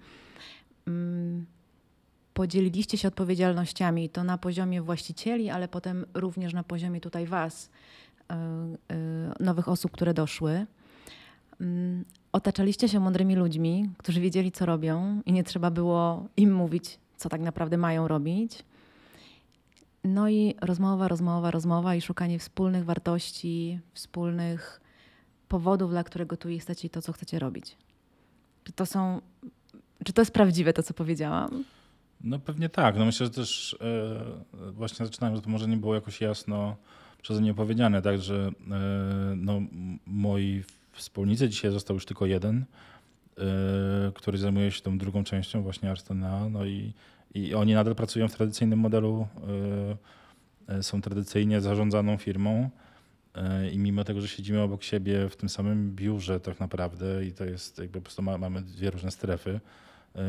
[0.88, 1.45] Ym,
[2.34, 8.34] Podzieliliście się odpowiedzialnościami, to na poziomie właścicieli, ale potem również na poziomie tutaj Was, y,
[8.95, 10.65] y, nowych osób, które doszły.
[11.62, 16.99] Mm, Otaczaliście się mądrymi ludźmi, którzy wiedzieli, co robią, i nie trzeba było im mówić,
[17.17, 18.63] co tak naprawdę mają robić.
[20.03, 24.81] No i rozmowa, rozmowa, rozmowa i szukanie wspólnych wartości, wspólnych
[25.47, 27.77] powodów, dla którego tu jesteście i to, co chcecie robić.
[28.63, 29.21] Czy to są.
[30.05, 31.63] Czy to jest prawdziwe, to co powiedziałam?
[32.23, 32.97] No pewnie tak.
[32.97, 36.75] No myślę, że też e, właśnie zaczynałem, że to może nie było jakoś jasno
[37.21, 39.61] przeze mnie powiedziane, tak, że e, no,
[40.05, 42.65] moi wspólnicy, dzisiaj został już tylko jeden,
[43.37, 46.93] e, który zajmuje się tą drugą częścią właśnie Arstena, no i,
[47.34, 49.28] i oni nadal pracują w tradycyjnym modelu,
[50.67, 52.69] e, e, są tradycyjnie zarządzaną firmą
[53.36, 57.32] e, i mimo tego, że siedzimy obok siebie w tym samym biurze tak naprawdę i
[57.32, 59.60] to jest jakby po prostu ma, mamy dwie różne strefy,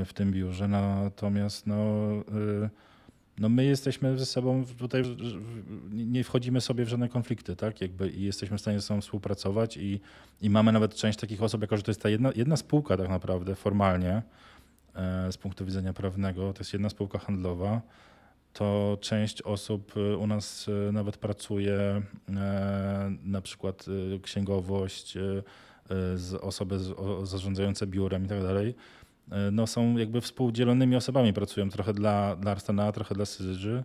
[0.05, 0.69] w tym biurze.
[0.69, 2.11] Natomiast no,
[2.65, 2.71] y,
[3.39, 5.03] no my jesteśmy ze sobą tutaj,
[5.93, 7.81] nie wchodzimy sobie w żadne konflikty, tak?
[7.81, 10.01] Jakby i jesteśmy w stanie ze sobą współpracować i,
[10.43, 13.09] i mamy nawet część takich osób, jako że to jest ta jedna, jedna spółka tak
[13.09, 14.23] naprawdę formalnie
[15.31, 17.81] z punktu widzenia prawnego, to jest jedna spółka handlowa,
[18.55, 22.03] to część osób e, u nas e, nawet pracuje e,
[23.25, 25.21] na przykład e, księgowość, e,
[26.35, 26.79] e, osoby
[27.23, 28.75] zarządzające biurem i tak dalej,
[29.31, 33.85] e, no są jakby współdzielonymi osobami, pracują trochę dla, dla Arstana, trochę dla Syzyży,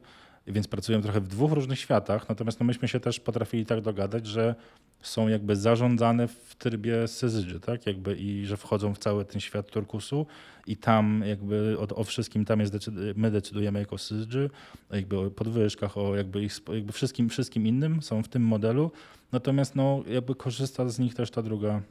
[0.53, 4.27] więc pracują trochę w dwóch różnych światach, natomiast no myśmy się też potrafili tak dogadać,
[4.27, 4.55] że
[5.01, 9.71] są jakby zarządzane w trybie Syzyży, tak, jakby i że wchodzą w cały ten świat
[9.71, 10.25] turkusu
[10.67, 14.49] i tam jakby o, o wszystkim tam jest, my decydujemy jako Syzyży,
[14.91, 18.91] jakby o podwyżkach, o jakby ich, jakby wszystkim, wszystkim innym są w tym modelu,
[19.31, 21.81] natomiast no jakby korzysta z nich też ta druga,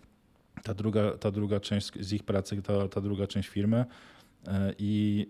[0.62, 3.84] ta druga, ta druga część z ich pracy, ta, ta druga część firmy.
[4.48, 5.26] E, I,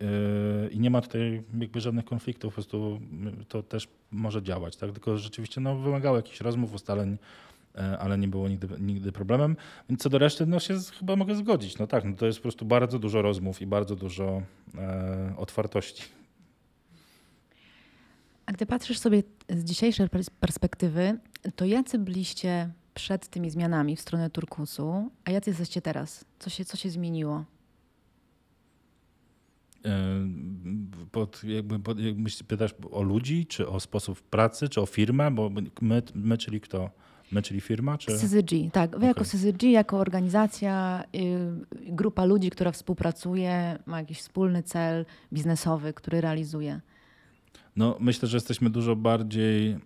[0.67, 3.01] e, I nie ma tutaj jakby żadnych konfliktów, po prostu
[3.49, 4.93] to też może działać, tak?
[4.93, 7.19] Tylko rzeczywiście no, wymagało jakichś rozmów, ustaleń,
[7.75, 9.57] e, ale nie było nigdy, nigdy problemem.
[9.99, 11.79] Co do reszty, no się z- chyba mogę zgodzić.
[11.79, 14.43] No tak, no to jest po prostu bardzo dużo rozmów i bardzo dużo
[14.79, 16.03] e, otwartości.
[18.47, 21.19] A gdy patrzysz sobie z dzisiejszej pers- perspektywy,
[21.57, 26.25] to jacy byliście przed tymi zmianami w stronę turkusu, a jacy jesteście teraz?
[26.39, 27.45] Co się, co się zmieniło?
[31.13, 35.51] Pod, jakby, pod, jakby pytasz o ludzi, czy o sposób pracy, czy o firmę, bo
[35.81, 36.91] my, my czyli kto?
[37.33, 38.13] My, czyli firma, czy...
[38.19, 38.99] CZG, tak.
[38.99, 39.25] Wy jako.
[39.25, 46.81] CZG, jako organizacja, y, grupa ludzi, która współpracuje, ma jakiś wspólny cel biznesowy, który realizuje.
[47.77, 49.79] No, myślę, że jesteśmy dużo bardziej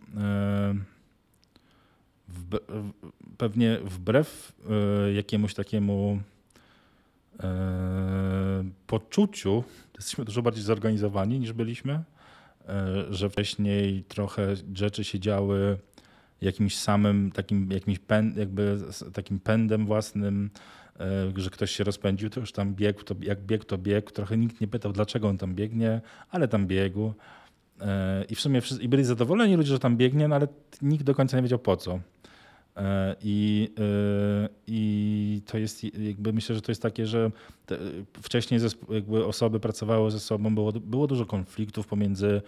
[2.28, 2.92] wbe, w-
[3.36, 4.52] pewnie wbrew
[5.06, 6.20] e, jakiemuś takiemu
[8.86, 9.64] poczuciu,
[9.96, 12.04] jesteśmy dużo bardziej zorganizowani niż byliśmy, e,
[13.10, 15.78] że wcześniej trochę rzeczy się działy
[16.40, 18.78] jakimś samym takim, jakimś pęd, jakby
[19.12, 20.50] takim pędem własnym,
[21.00, 24.10] e, że ktoś się rozpędził, to już tam biegł, to jak biegł, to biegł.
[24.10, 27.12] Trochę nikt nie pytał, dlaczego on tam biegnie, ale tam biegł.
[27.80, 30.48] E, I w sumie wszyscy, i byli zadowoleni ludzie, że tam biegnie, no ale
[30.82, 32.00] nikt do końca nie wiedział po co.
[32.76, 37.30] E, I, e, I to jest jakby myślę, że to jest takie, że
[37.66, 37.78] te,
[38.22, 42.42] wcześniej jakby osoby pracowały ze sobą, było, było dużo konfliktów pomiędzy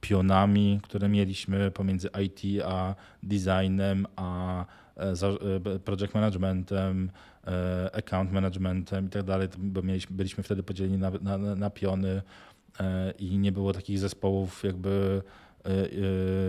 [0.00, 4.64] pionami, które mieliśmy, pomiędzy IT a designem, a
[4.96, 7.10] e, project managementem,
[7.92, 12.22] account managementem i tak dalej, bo mieliśmy, byliśmy wtedy podzieleni na, na, na piony
[13.18, 15.22] i nie było takich zespołów jakby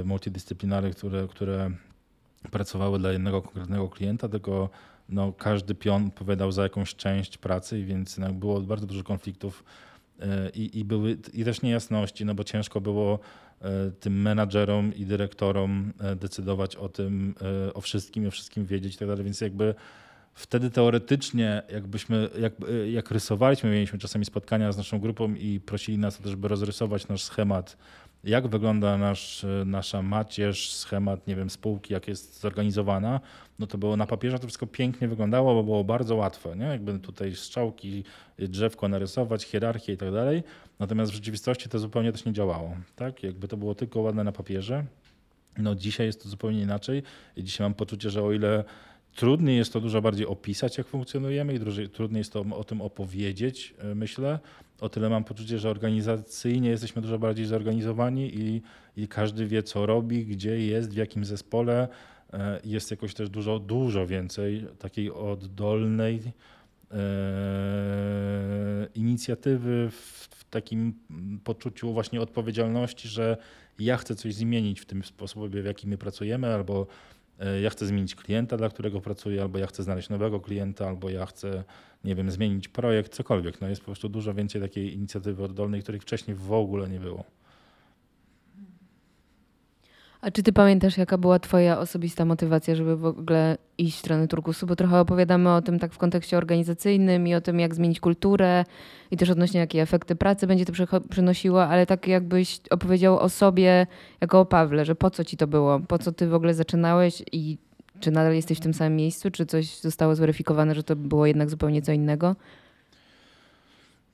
[0.03, 1.71] multidyscyplinarnych, które, które
[2.51, 4.69] pracowały dla jednego konkretnego klienta, tylko
[5.09, 9.63] no, każdy pion odpowiadał za jakąś część pracy, więc no, było bardzo dużo konfliktów
[10.19, 13.19] e, i, i były i też niejasności, no bo ciężko było
[13.61, 17.35] e, tym menadżerom i dyrektorom e, decydować o tym,
[17.73, 19.75] o wszystkim, o wszystkim wiedzieć i tak dalej, więc jakby
[20.33, 22.53] wtedy teoretycznie jakbyśmy, jak,
[22.91, 27.07] jak rysowaliśmy, mieliśmy czasami spotkania z naszą grupą i prosili nas o to, żeby rozrysować
[27.07, 27.77] nasz schemat,
[28.23, 33.19] jak wygląda nasz, e, nasza macierz, schemat, nie wiem, spółki, jak jest zorganizowana,
[33.59, 36.65] no to było na papierze, to wszystko pięknie wyglądało, bo było bardzo łatwe, nie?
[36.65, 38.03] Jakby tutaj strzałki,
[38.39, 40.43] drzewko narysować, hierarchię i tak dalej.
[40.79, 43.23] Natomiast w rzeczywistości to zupełnie też nie działało, tak?
[43.23, 44.85] Jakby to było tylko ładne na papierze.
[45.57, 47.03] No dzisiaj jest to zupełnie inaczej
[47.35, 48.63] i dzisiaj mam poczucie, że o ile
[49.15, 53.73] trudniej jest to dużo bardziej opisać, jak funkcjonujemy i trudniej jest to o tym opowiedzieć,
[53.79, 54.39] e, myślę,
[54.81, 58.61] o tyle mam poczucie, że organizacyjnie jesteśmy dużo bardziej zorganizowani i,
[58.97, 61.87] i każdy wie, co robi, gdzie jest, w jakim zespole.
[62.33, 66.21] E, Jest jakoś też dużo, dużo więcej takiej oddolnej
[66.91, 66.97] e,
[68.95, 70.93] inicjatywy w, w takim
[71.43, 73.37] poczuciu właśnie odpowiedzialności, że
[73.79, 76.87] ja chcę coś zmienić w tym sposobie, w jaki my pracujemy, albo
[77.61, 81.25] ja chcę zmienić klienta, dla którego pracuję, albo ja chcę znaleźć nowego klienta, albo ja
[81.25, 81.63] chcę,
[82.03, 83.61] nie wiem, zmienić projekt, cokolwiek.
[83.61, 87.23] No jest po prostu dużo więcej takiej inicjatywy oddolnej, której wcześniej w ogóle nie było.
[90.23, 94.27] A czy ty pamiętasz, jaka była twoja osobista motywacja, żeby w ogóle iść w stronę
[94.27, 94.67] turkusu?
[94.67, 98.65] Bo trochę opowiadamy o tym tak w kontekście organizacyjnym i o tym, jak zmienić kulturę
[99.11, 100.73] i też odnośnie jakie efekty pracy będzie to
[101.09, 103.87] przynosiło, ale tak jakbyś opowiedział o sobie
[104.21, 105.79] jako o Pawle, że po co ci to było?
[105.79, 107.57] Po co ty w ogóle zaczynałeś i
[107.99, 109.31] czy nadal jesteś w tym samym miejscu?
[109.31, 112.35] Czy coś zostało zweryfikowane, że to było jednak zupełnie co innego?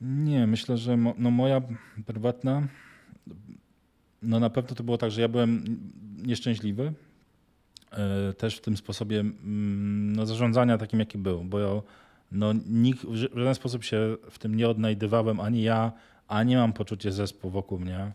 [0.02, 1.62] Nie, myślę, że mo, no moja
[2.06, 2.67] prywatna,
[4.21, 5.63] no na pewno to było tak, że ja byłem
[6.17, 6.93] nieszczęśliwy
[7.91, 11.82] e, też w tym sposobie mm, no, zarządzania takim, jaki był, bo ja,
[12.32, 15.91] no, nikt, w żaden sposób się w tym nie odnajdywałem, ani ja,
[16.27, 18.12] ani mam poczucie zespół wokół mnie.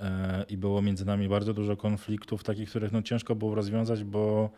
[0.00, 4.50] e, i było między nami bardzo dużo konfliktów, takich, których no, ciężko było rozwiązać, bo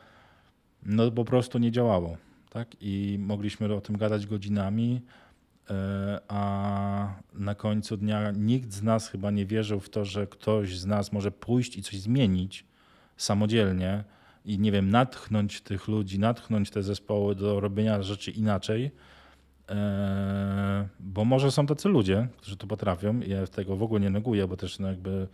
[0.87, 2.17] no, po prostu nie działało.
[2.51, 2.69] Tak?
[2.81, 5.01] I mogliśmy o tym gadać godzinami,
[6.29, 10.87] a na końcu dnia nikt z nas chyba nie wierzył w to, że ktoś z
[10.87, 12.65] nas może pójść i coś zmienić
[13.17, 14.05] samodzielnie
[14.45, 18.91] i nie wiem, natchnąć tych ludzi, natchnąć te zespoły do robienia rzeczy inaczej.
[19.71, 23.21] E, bo może są tacy ludzie, którzy to potrafią.
[23.21, 25.29] Ja tego w ogóle nie neguję, bo też no jakby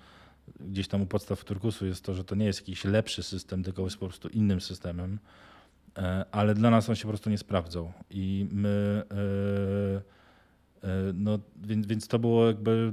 [0.60, 3.82] gdzieś tam u podstaw turkusu jest to, że to nie jest jakiś lepszy system, tylko
[3.82, 5.18] jest po prostu innym systemem.
[5.98, 7.92] E, ale dla nas on się po prostu nie sprawdzał.
[8.10, 10.17] I my, e,
[11.14, 12.92] no, więc, więc to było jakby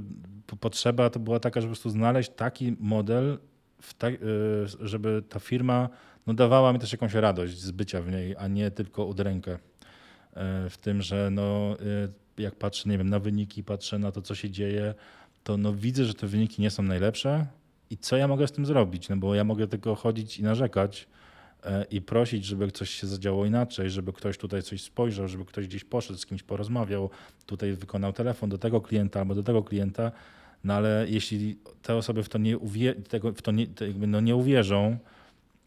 [0.60, 3.38] potrzeba, to była taka, żeby po prostu znaleźć taki model,
[3.98, 4.06] ta,
[4.80, 5.88] żeby ta firma
[6.26, 9.58] no, dawała mi też jakąś radość z bycia w niej, a nie tylko udrękę.
[10.36, 11.76] E, w tym, że no,
[12.38, 14.94] e, jak patrzę nie wiem, na wyniki, patrzę na to, co się dzieje,
[15.44, 17.46] to no, widzę, że te wyniki nie są najlepsze
[17.90, 19.08] i co ja mogę z tym zrobić?
[19.08, 21.06] No bo ja mogę tylko chodzić i narzekać e,
[21.90, 25.84] i prosić, żeby coś się zadziało inaczej, żeby ktoś tutaj coś spojrzał, żeby ktoś gdzieś
[25.84, 27.10] poszedł, z kimś porozmawiał,
[27.46, 30.12] tutaj wykonał telefon do tego klienta albo do tego klienta.
[30.64, 34.20] No ale jeśli te osoby w to nie, uwie- tego, w to nie, jakby no
[34.20, 34.98] nie uwierzą,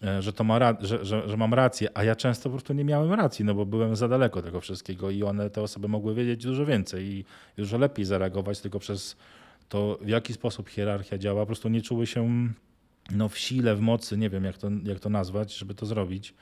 [0.04, 2.84] E, że, to ma że, że, że, mam rację, a ja często po prostu nie
[2.84, 6.44] miałem racji, no bo byłem za daleko tego wszystkiego i one, te osoby mogły wiedzieć
[6.44, 7.26] dużo więcej i
[7.58, 9.16] dużo lepiej zareagować, tylko przez
[9.70, 12.50] to, w jaki sposób hierarchia działa, po prostu nie czuły się
[13.12, 16.34] no, w sile, w mocy, nie wiem jak to, jak to nazwać, żeby to zrobić.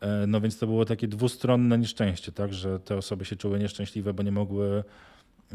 [0.00, 4.14] E, no więc to było takie dwustronne nieszczęście, tak, że te osoby się czuły nieszczęśliwe,
[4.14, 4.84] bo nie mogły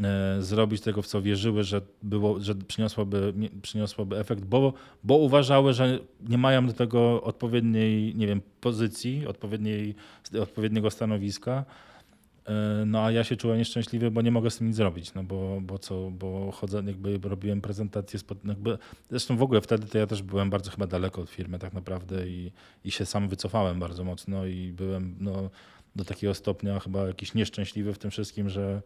[0.00, 4.72] E, zrobić tego, w co wierzyły, że, było, że przyniosłoby, przyniosłoby efekt, bo,
[5.04, 5.98] bo uważały, że
[6.28, 9.94] nie mają do tego odpowiedniej, nie wiem, pozycji, odpowiedniej,
[10.40, 11.64] odpowiedniego stanowiska.
[12.46, 15.24] E, no a ja się czułem nieszczęśliwy, bo nie mogę z tym nic zrobić, no
[15.24, 18.78] bo, bo co, bo chodzę, jakby robiłem prezentację, jakby,
[19.10, 22.28] zresztą w ogóle wtedy to ja też byłem bardzo chyba daleko od firmy tak naprawdę
[22.28, 22.52] i,
[22.84, 25.50] i się sam wycofałem bardzo mocno i byłem no,
[25.96, 28.82] do takiego stopnia chyba jakiś nieszczęśliwy w tym wszystkim, że,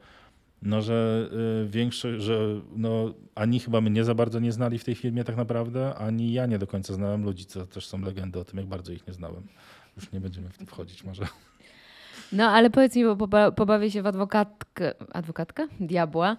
[0.62, 1.28] no, że
[1.64, 5.36] y, większość, że no, ani chyba mnie za bardzo nie znali w tej firmie tak
[5.36, 8.66] naprawdę, ani ja nie do końca znałem ludzi, co też są legendy o tym, jak
[8.66, 9.46] bardzo ich nie znałem.
[9.96, 11.26] Już nie będziemy w to wchodzić może.
[12.32, 15.66] No ale powiedz mi, bo pobawię się w adwokatkę, adwokatkę?
[15.80, 16.36] Diabła.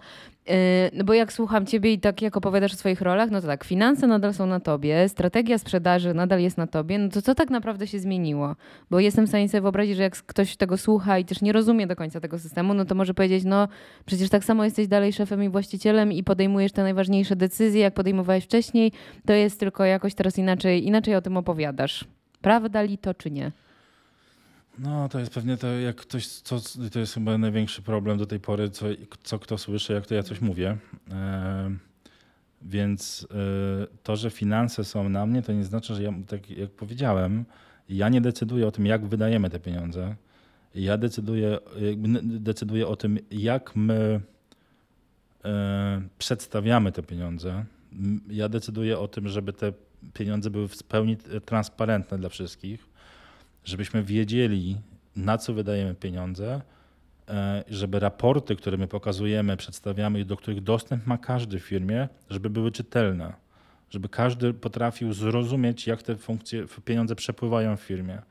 [0.47, 0.53] Yy,
[0.93, 3.63] no bo jak słucham ciebie i tak jak opowiadasz o swoich rolach, no to tak,
[3.63, 7.49] finanse nadal są na tobie, strategia sprzedaży nadal jest na tobie, no to co tak
[7.49, 8.55] naprawdę się zmieniło?
[8.89, 11.87] Bo jestem w stanie sobie wyobrazić, że jak ktoś tego słucha i też nie rozumie
[11.87, 13.67] do końca tego systemu, no to może powiedzieć, no
[14.05, 18.43] przecież tak samo jesteś dalej szefem i właścicielem i podejmujesz te najważniejsze decyzje, jak podejmowałeś
[18.43, 18.91] wcześniej,
[19.25, 22.05] to jest tylko jakoś teraz inaczej, inaczej o tym opowiadasz.
[22.41, 23.51] Prawda li to czy nie?
[24.79, 26.59] No, to jest pewnie to, jak ktoś, co,
[26.91, 28.85] to jest chyba największy problem do tej pory, co,
[29.23, 30.77] co kto słyszy, jak to ja coś mówię.
[31.11, 31.71] E,
[32.61, 36.71] więc e, to, że finanse są na mnie, to nie znaczy, że ja, tak jak
[36.71, 37.45] powiedziałem,
[37.89, 40.15] ja nie decyduję o tym, jak wydajemy te pieniądze.
[40.75, 41.57] Ja decyduję,
[42.23, 44.21] decyduję o tym, jak my
[45.45, 47.65] e, przedstawiamy te pieniądze.
[48.29, 49.73] Ja decyduję o tym, żeby te
[50.13, 52.96] pieniądze były w pełni transparentne dla wszystkich
[53.67, 54.77] żebyśmy wiedzieli,
[55.15, 56.61] na co wydajemy pieniądze,
[57.29, 62.07] e, żeby raporty, które my pokazujemy, przedstawiamy i do których dostęp ma każdy w firmie,
[62.29, 63.33] żeby były czytelne,
[63.89, 68.21] żeby każdy potrafił zrozumieć, jak te funkcje, pieniądze przepływają w firmie.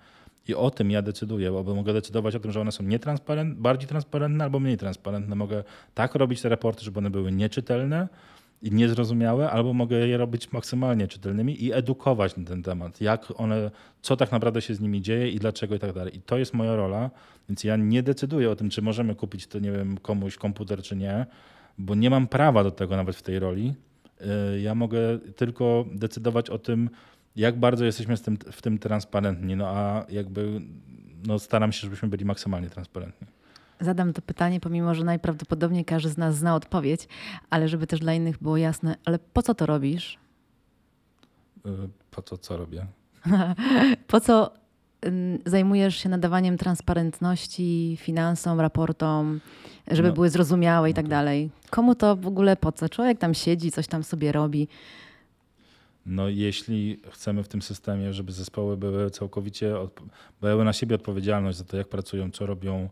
[0.49, 3.88] I o tym ja decyduję, bo mogę decydować o tym, że one są nietransparentne, bardziej
[3.88, 5.37] transparentne albo mniej transparentne.
[5.37, 8.09] Mogę tak robić te raporty, żeby one były nieczytelne,
[8.62, 13.71] i niezrozumiałe, albo mogę je robić maksymalnie czytelnymi i edukować na ten temat, jak one,
[14.03, 16.16] co tak naprawdę się z nimi dzieje i dlaczego i tak dalej.
[16.16, 17.11] I to jest moja rola,
[17.49, 20.97] więc ja nie decyduję o tym, czy możemy kupić to, nie wiem, komuś komputer, czy
[20.97, 21.27] nie,
[21.79, 23.75] bo nie mam prawa do tego nawet w tej roli.
[24.55, 26.90] Y, ja mogę tylko decydować o tym,
[27.37, 30.61] jak bardzo jesteśmy tym, w tym transparentni, no a jakby
[31.27, 33.27] no staram się, żebyśmy byli maksymalnie transparentni.
[33.81, 37.09] Zadam to pytanie, pomimo że najprawdopodobniej każdy z nas zna odpowiedź,
[37.51, 40.19] ale żeby też dla innych było jasne, ale po co to robisz?
[41.67, 41.71] Y,
[42.11, 42.87] po co co robię?
[44.07, 44.53] po co
[45.47, 49.41] zajmujesz się nadawaniem transparentności finansom, raportom,
[49.91, 51.51] żeby no, były zrozumiałe i tak dalej?
[51.71, 52.89] Komu to w ogóle po co?
[52.89, 54.69] Człowiek tam siedzi, coś tam sobie robi.
[56.07, 59.75] No, jeśli chcemy w tym systemie, żeby zespoły były całkowicie,
[60.41, 62.89] były na siebie odpowiedzialność za to, jak pracują, co robią,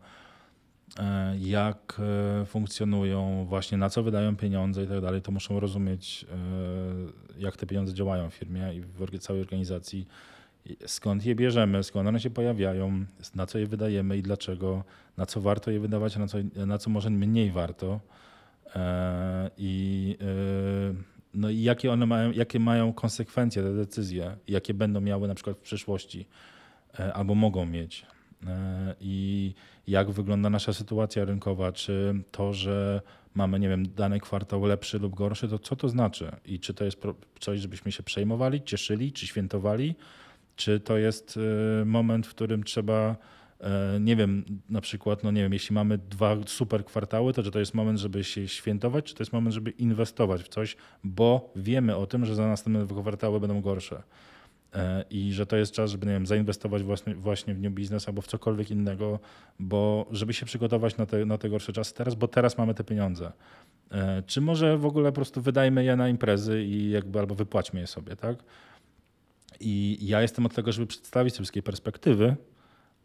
[1.38, 2.00] jak
[2.42, 6.26] e, funkcjonują, właśnie na co wydają pieniądze i tak dalej, to muszą rozumieć,
[7.38, 10.06] e, jak te pieniądze działają w firmie i w całej organizacji,
[10.86, 13.04] skąd je bierzemy, skąd one się pojawiają,
[13.34, 14.84] na co je wydajemy i dlaczego,
[15.16, 18.00] na co warto je wydawać, na co, na co może mniej warto.
[19.58, 20.16] I
[21.34, 25.56] no i jakie one mają, jakie mają konsekwencje te decyzje, jakie będą miały na przykład
[25.56, 26.26] w przyszłości
[26.98, 28.06] e, albo mogą mieć.
[28.46, 29.54] E, I
[29.86, 33.00] jak wygląda nasza sytuacja rynkowa, czy to, że
[33.34, 36.30] mamy, nie wiem, dany kwartał lepszy lub gorszy, to co to znaczy?
[36.46, 36.98] I czy to jest
[37.40, 39.94] coś, żebyśmy się przejmowali, cieszyli, czy świętowali?
[40.56, 41.38] Czy to jest
[41.82, 43.16] e, moment, w którym trzeba,
[43.60, 47.50] e, nie wiem, na przykład, no nie wiem, jeśli mamy dwa super kwartały, to czy
[47.50, 51.52] to jest moment, żeby się świętować, czy to jest moment, żeby inwestować w coś, bo
[51.56, 54.02] wiemy o tym, że za następne dwa kwartały będą gorsze.
[54.74, 58.08] E, I że to jest czas, żeby nie wiem, zainwestować właśnie, właśnie w new business
[58.08, 59.20] albo w cokolwiek innego,
[59.58, 62.84] bo żeby się przygotować na te, na te gorsze czasy teraz, bo teraz mamy te
[62.84, 63.32] pieniądze.
[63.90, 67.80] E, Czy może w ogóle po prostu wydajmy je na imprezy i jakby albo wypłaćmy
[67.80, 68.44] je sobie, tak?
[69.60, 72.36] I ja jestem od tego, żeby przedstawić wszystkie perspektywy,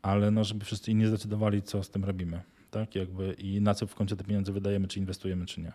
[0.02, 2.96] ale no, żeby wszyscy inni zdecydowali, co z tym robimy, tak?
[2.96, 5.72] Jakby i na co w końcu te pieniądze wydajemy, czy inwestujemy, czy nie.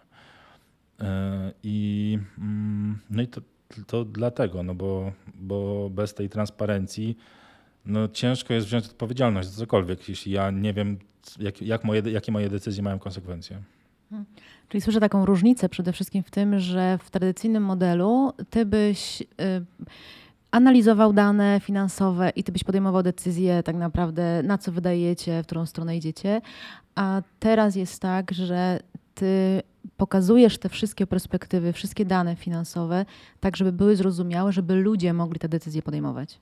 [1.01, 3.41] E, I, mm, no i to,
[3.87, 7.17] to dlatego, no bo, bo bez tej transparencji
[7.87, 10.99] no ciężko jest wziąć odpowiedzialność za cokolwiek, jeśli ja nie wiem,
[11.39, 13.63] jak, jak moje, jakie moje decyzje mają konsekwencje.
[14.69, 19.25] Czyli słyszę taką różnicę przede wszystkim w tym, że w tradycyjnym modelu ty byś y,
[20.51, 25.67] analizował dane finansowe i ty byś podejmował decyzję tak naprawdę na co wydajecie, w którą
[25.67, 26.41] stronę idziecie,
[26.95, 28.81] a teraz jest tak, że
[29.15, 29.63] ty
[29.97, 33.07] pokazujesz te wszystkie perspektywy, wszystkie dane finansowe,
[33.41, 36.39] tak żeby były zrozumiałe, żeby ludzie mogli te decyzje podejmować.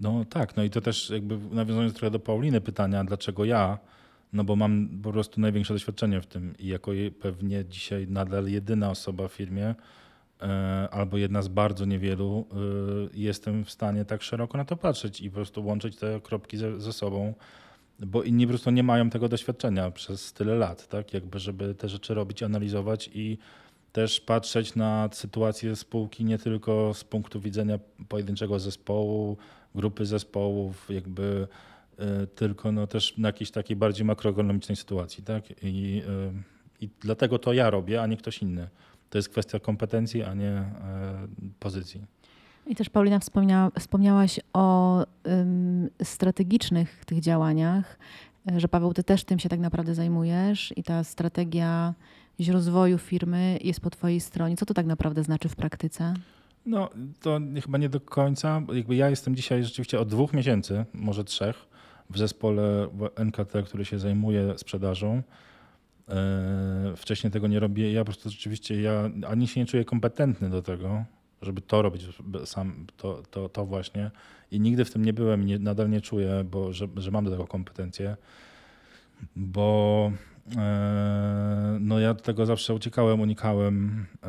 [0.00, 3.78] No tak, no i to też jakby nawiązując trochę do Pauliny pytania, dlaczego ja?
[4.32, 8.90] No bo mam po prostu największe doświadczenie w tym i jako pewnie dzisiaj nadal jedyna
[8.90, 9.74] osoba w firmie,
[10.42, 12.54] e, albo jedna z bardzo niewielu, e,
[13.14, 16.80] jestem w stanie tak szeroko na to patrzeć i po prostu łączyć te kropki ze,
[16.80, 17.34] ze sobą,
[17.98, 21.14] bo inni po prostu nie mają tego doświadczenia przez tyle lat, tak?
[21.14, 23.38] Jakby, żeby te rzeczy robić, analizować i
[23.92, 27.78] też patrzeć na sytuację spółki nie tylko z punktu widzenia
[28.08, 29.36] pojedynczego zespołu,
[29.74, 31.48] grupy zespołów, jakby
[32.22, 35.44] y, tylko no też na jakiejś takiej bardziej makroekonomicznej sytuacji, tak?
[35.62, 36.02] I,
[36.80, 38.68] y, I dlatego to ja robię, a nie ktoś inny.
[39.10, 40.64] To jest kwestia kompetencji, a nie y,
[41.60, 42.04] pozycji.
[42.66, 47.98] I też Paulina wspomniała, wspomniałaś o ym, strategicznych tych działaniach,
[48.52, 51.94] e, że Paweł, ty też tym się tak naprawdę zajmujesz i ta strategia
[52.48, 54.56] rozwoju firmy jest po twojej stronie.
[54.56, 56.14] Co to tak naprawdę znaczy w praktyce?
[56.66, 58.62] No, to chyba nie do końca.
[58.72, 61.66] Jakby ja jestem dzisiaj rzeczywiście od dwóch miesięcy, może trzech,
[62.10, 65.22] w zespole NKT, który się zajmuje sprzedażą.
[66.08, 67.92] E, Wcześniej tego nie robię.
[67.92, 71.04] Ja po prostu rzeczywiście ja ani się nie czuję kompetentny do tego,
[71.44, 72.06] żeby to robić
[72.44, 74.10] sam, to, to, to właśnie.
[74.50, 77.24] I nigdy w tym nie byłem i nie, nadal nie czuję, bo, że, że mam
[77.24, 78.16] do tego kompetencje.
[79.36, 80.12] Bo
[80.56, 84.06] e, no ja do tego zawsze uciekałem, unikałem.
[84.22, 84.28] E,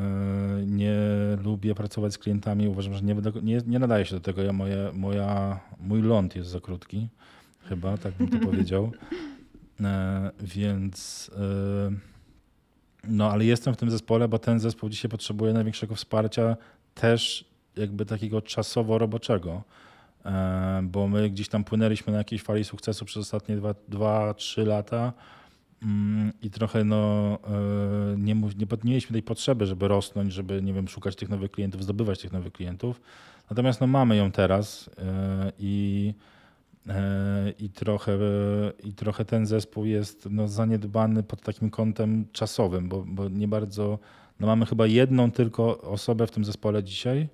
[0.65, 0.97] Nie
[1.43, 2.67] lubię pracować z klientami.
[2.67, 4.41] Uważam, że nie, nie, nie nadaje się do tego.
[4.41, 7.07] Ja moje, moja, mój ląd jest za krótki.
[7.69, 8.91] Chyba, tak bym to powiedział.
[9.81, 11.31] E, Więc
[13.07, 16.57] no, ale jestem w tym zespole, bo ten zespół dzisiaj potrzebuje największego wsparcia
[16.95, 19.61] też jakby takiego czasowo-roboczego.
[20.25, 25.13] E, Bo my gdzieś tam płynęliśmy na jakiejś fali sukcesu przez ostatnie 2-3 lata
[25.83, 30.87] mm, i trochę no, e, nie, nie mieliśmy tej potrzeby, żeby rosnąć, żeby nie wiem,
[30.87, 33.01] szukać tych nowych klientów, zdobywać tych nowych klientów.
[33.49, 36.13] Natomiast no, mamy ją teraz e, i
[37.59, 38.17] I trochę,
[38.83, 43.99] I trochę ten zespół jest no, zaniedbany pod takim kątem czasowym, bo, bo nie bardzo.
[44.39, 47.27] No mamy chyba jedną tylko osobę w tym zespole dzisiaj,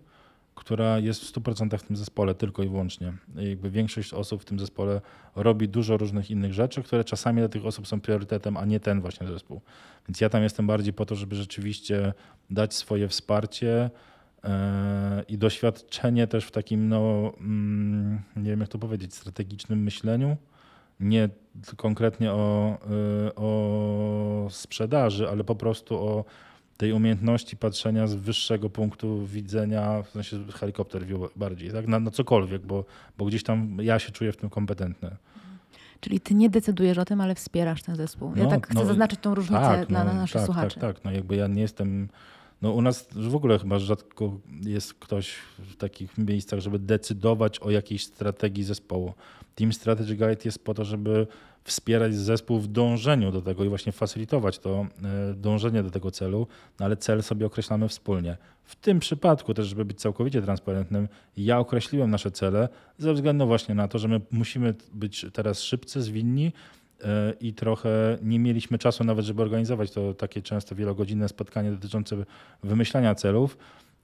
[0.56, 3.14] która jest w 100% w tym zespole tylko i wyłącznie.
[3.38, 5.02] I jakby większość osób w tym zespole
[5.36, 9.02] robi dużo różnych innych rzeczy, które czasami dla tych osób są priorytetem, a nie ten
[9.02, 9.62] właśnie zespół.
[10.08, 12.14] Więc ja tam jestem bardziej po to, żeby rzeczywiście
[12.50, 13.90] dać swoje wsparcie
[14.44, 20.38] e, i doświadczenie też w takim, no, mm, nie wiem jak to powiedzieć, strategicznym myśleniu.
[21.00, 21.30] Nie
[21.78, 22.78] konkretnie o,
[23.28, 26.26] y, o sprzedaży, ale po prostu o
[26.82, 31.88] tej umiejętności patrzenia z wyższego punktu widzenia, w sensie helikopter view bardziej, tak?
[31.88, 32.86] na, na cokolwiek, bo,
[33.18, 35.16] bo gdzieś tam ja się czuję w tym kompetentny.
[36.00, 38.34] Czyli ty nie decydujesz o tym, ale wspierasz ten zespół.
[38.36, 40.80] Ja No, tak chcę no, zaznaczyć tą różnicę Tak, dla, no, dla naszych tak, słuchaczy.
[40.80, 42.10] Tak, tak, no jakby ja nie jestem.
[42.62, 47.72] No u nas w ogóle chyba rzadko jest ktoś w takich miejscach, żeby decydować o
[47.72, 49.14] jakiejś strategii zespołu.
[49.56, 51.28] Team Strategy Guide jest po to, żeby
[51.64, 56.48] wspierać zespół w dążeniu do tego i właśnie facylitować to e, dążenie do tego celu,
[56.80, 58.38] no ale cel sobie określamy wspólnie.
[58.64, 61.08] W tym przypadku też, żeby być całkowicie transparentnym,
[61.38, 66.02] ja określiłem nasze cele ze względu właśnie na to, że my musimy być teraz szybcy,
[66.02, 66.52] zwinni,
[67.40, 72.16] i trochę nie mieliśmy czasu nawet, żeby organizować to takie często wielogodzinne spotkanie dotyczące
[72.64, 73.58] wymyślania celów,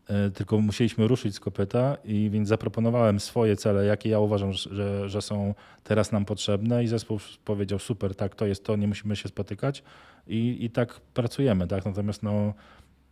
[0.08, 5.10] e, tylko musieliśmy ruszyć z kopyta i więc zaproponowałem swoje cele, jakie ja uważam, że,
[5.10, 9.16] że są teraz nam potrzebne i zespół powiedział super, tak, to jest to, nie musimy
[9.16, 9.84] się spotykać
[10.28, 12.54] i, i tak pracujemy, tak, natomiast no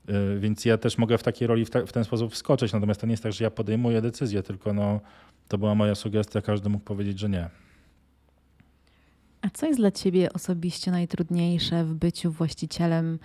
[0.10, 2.74] y, więc ja też mogę w takiej roli w, ta, w, ten sposób wskoczyć.
[2.74, 5.00] Natomiast to nie jest tak, że ja podejmuję decyzję, tylko no,
[5.48, 7.65] to była moja sugestia, każdy mógł powiedzieć, że nie.
[9.46, 13.20] A co jest dla Ciebie osobiście najtrudniejsze w byciu właścicielem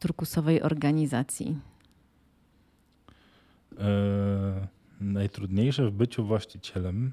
[0.00, 1.58] turkusowej organizacji?
[3.72, 3.78] Yy,
[5.00, 7.12] najtrudniejsze w byciu właścicielem.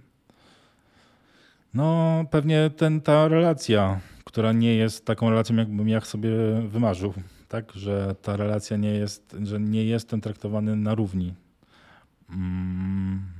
[1.73, 6.31] No, pewnie ten, ta relacja, która nie jest taką relacją, jakbym ja sobie
[6.67, 7.13] wymarzył.
[7.47, 11.33] Tak, że ta relacja nie jest, że nie jestem traktowany na równi.
[12.29, 13.36] Mm,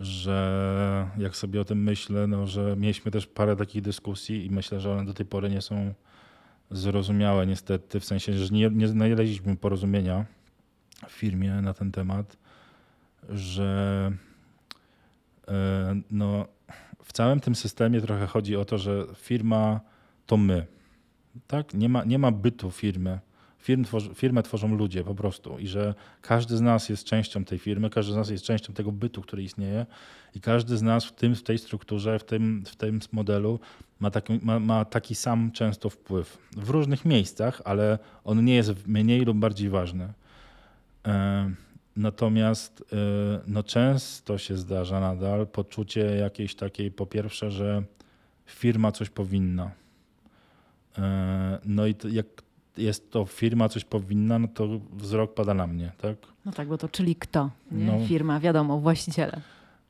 [0.00, 4.80] że jak sobie o tym myślę, no, że mieliśmy też parę takich dyskusji i myślę,
[4.80, 5.94] że one do tej pory nie są
[6.70, 10.26] zrozumiałe niestety, w sensie, że nie, nie znaleźliśmy porozumienia
[11.08, 12.36] w firmie na ten temat,
[13.28, 14.12] że
[15.48, 16.46] e, no,
[17.02, 19.80] w całym tym systemie trochę chodzi o to, że firma
[20.26, 20.66] to my.
[21.46, 21.74] Tak?
[21.74, 23.18] Nie, ma, nie ma bytu firmy.
[23.62, 27.58] Firm tworzy, firmę tworzą ludzie po prostu i że każdy z nas jest częścią tej
[27.58, 29.86] firmy, każdy z nas jest częścią tego bytu, który istnieje
[30.34, 33.60] i każdy z nas w, tym, w tej strukturze, w tym, w tym modelu
[34.00, 36.38] ma taki, ma, ma taki sam często wpływ.
[36.56, 40.12] W różnych miejscach, ale on nie jest mniej lub bardziej ważny.
[41.06, 41.50] E,
[41.96, 42.96] natomiast e,
[43.46, 47.82] no często się zdarza nadal poczucie jakiejś takiej, po pierwsze, że
[48.46, 49.70] firma coś powinna.
[50.98, 52.41] E, no i jak
[52.76, 56.16] jest to firma coś powinna, no to wzrok pada na mnie, tak?
[56.44, 57.50] No tak, bo to czyli kto?
[57.70, 58.06] No.
[58.06, 59.40] Firma, wiadomo, właściciele.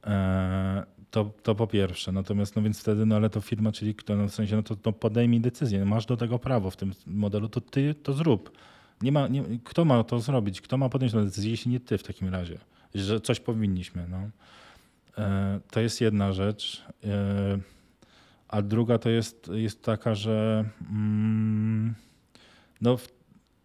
[0.07, 2.13] E, to, to po pierwsze.
[2.13, 4.77] Natomiast no więc wtedy, no ale to firma, czyli kto, no w sensie, no to,
[4.77, 8.59] to podejmij decyzję, no masz do tego prawo w tym modelu, to ty to zrób.
[9.03, 10.61] Nie ma, nie, kto ma to zrobić?
[10.61, 12.59] Kto ma podjąć tę decyzję, jeśli nie ty w takim razie?
[12.95, 14.07] Że coś powinniśmy.
[14.11, 14.19] No.
[15.25, 16.85] E, to jest jedna rzecz.
[17.05, 17.59] E,
[18.49, 21.95] a druga to jest, jest taka, że mm,
[22.83, 22.99] no,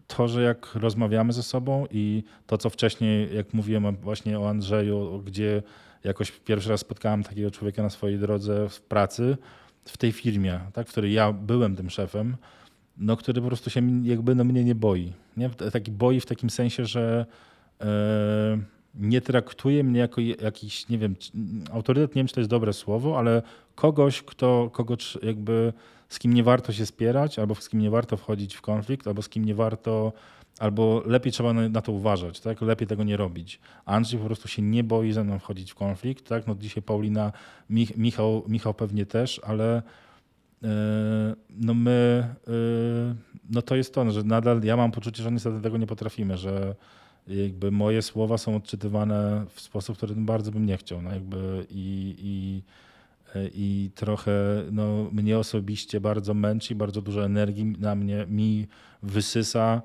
[0.08, 5.22] to, że jak rozmawiamy ze sobą i to, co wcześniej, jak mówiłem właśnie o Andrzeju,
[5.26, 5.64] gdzie
[6.04, 9.38] jakoś pierwszy raz spotkałem takiego człowieka na swojej drodze w pracy,
[9.86, 12.38] w tej firmie, tak, w której ja byłem tym szefem,
[12.98, 15.14] no, który po prostu się jakby no, mnie nie boi.
[15.38, 15.50] Nie?
[15.50, 17.26] Taki boi w takim sensie, że
[17.82, 18.58] e,
[18.98, 21.16] nie traktuje mnie jako jakiś, nie wiem,
[21.74, 23.42] autorytet, nie wiem, czy to jest dobre słowo, ale
[23.76, 25.74] kogoś, kto, kogo jakby
[26.10, 29.22] z kim nie warto się spierać, albo z kim nie warto wchodzić w konflikt, albo
[29.22, 30.14] z kim nie warto,
[30.60, 32.62] albo lepiej trzeba na, to uważać, tak?
[32.62, 33.60] lepiej tego nie robić.
[33.86, 36.28] Andrzej po prostu się nie boi ze mną wchodzić w konflikt.
[36.28, 36.48] Tak?
[36.48, 37.32] No dzisiaj Paulina,
[37.70, 39.82] Mich, Michał, Michał pewnie też, ale
[40.62, 40.70] yy,
[41.50, 43.16] no my, yy,
[43.50, 46.76] no to jest to, że nadal ja mam poczucie, że niestety tego nie potrafimy, że
[47.28, 51.02] jakby moje słowa są odczytywane w sposób, który bardzo bym nie chciał.
[51.02, 52.62] No jakby i, i
[53.36, 54.32] i trochę
[54.72, 58.68] no, mnie osobiście bardzo męczy, bardzo dużo energii na mnie mi
[59.04, 59.82] wysysa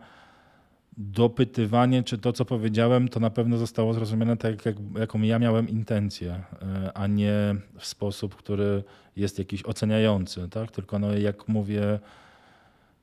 [0.96, 5.68] dopytywanie, czy to, co powiedziałem, to na pewno zostało zrozumiane tak, jak, jaką ja miałem
[5.68, 8.84] intencję, e, a nie w sposób, który
[9.16, 10.70] jest jakiś oceniający, tak?
[10.70, 11.98] Tylko no, jak mówię,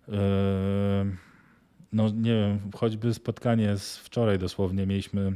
[0.09, 1.05] e,
[1.93, 5.33] no nie wiem, choćby spotkanie z wczoraj dosłownie mieliśmy,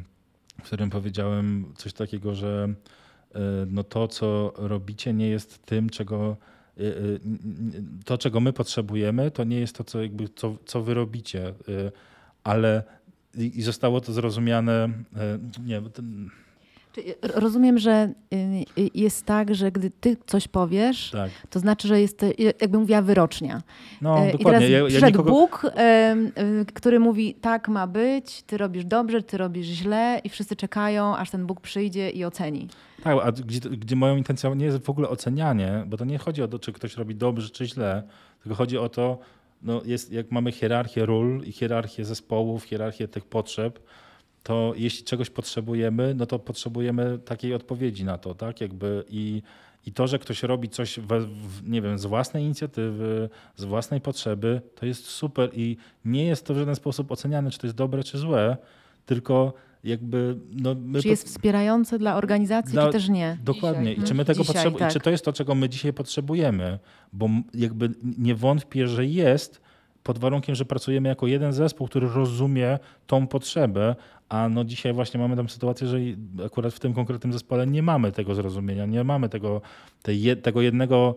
[0.61, 2.73] w którym powiedziałem coś takiego, że
[3.35, 6.37] E, no to, co robicie, nie jest tym, czego
[6.77, 6.91] e, e,
[8.05, 11.53] to, czego my potrzebujemy, to nie jest to, co, jakby, co, co wy robicie,
[12.43, 12.83] ale
[13.35, 14.89] i zostało to zrozumiane.
[15.65, 16.29] Nie, ten...
[17.21, 18.09] Rozumiem, że
[18.93, 21.31] jest tak, że gdy ty coś powiesz, tak.
[21.49, 22.25] to znaczy, że jest,
[22.61, 23.61] jakby mówiła, wyrocznia.
[24.01, 24.43] No, I dokładnie.
[24.43, 25.31] teraz ja, przyszedł nikogo...
[25.31, 25.71] Bóg,
[26.73, 31.31] który mówi, tak ma być, ty robisz dobrze, ty robisz źle i wszyscy czekają, aż
[31.31, 32.67] ten Bóg przyjdzie i oceni.
[33.03, 36.43] Tak, a gdzie, gdzie moją intencją nie jest w ogóle ocenianie, bo to nie chodzi
[36.43, 38.03] o to, czy ktoś robi dobrze, czy źle,
[38.43, 39.19] tylko chodzi o to,
[39.61, 43.79] no jest, jak mamy hierarchię ról i hierarchię zespołów, hierarchię tych potrzeb,
[44.43, 48.61] to jeśli czegoś potrzebujemy, no to potrzebujemy takiej odpowiedzi na to, tak?
[48.61, 49.41] Jakby i,
[49.85, 54.01] i to, że ktoś robi coś, we, w, nie wiem, z własnej inicjatywy, z własnej
[54.01, 57.77] potrzeby, to jest super i nie jest to w żaden sposób oceniane, czy to jest
[57.77, 58.57] dobre, czy złe,
[59.05, 60.37] tylko jakby...
[60.51, 63.37] No, czy jest wspierające dla organizacji, dla, czy też nie?
[63.43, 63.89] Dokładnie.
[63.89, 64.03] Dzisiaj.
[64.03, 64.93] I czy my tego potrzebujemy, tak.
[64.93, 66.79] czy to jest to, czego my dzisiaj potrzebujemy?
[67.13, 69.61] Bo jakby nie wątpię, że jest,
[70.03, 73.95] pod warunkiem, że pracujemy jako jeden zespół, który rozumie tą potrzebę,
[74.29, 75.97] a no dzisiaj właśnie mamy tam sytuację, że
[76.45, 79.61] akurat w tym konkretnym zespole nie mamy tego zrozumienia, nie mamy tego,
[80.41, 81.15] tego jednego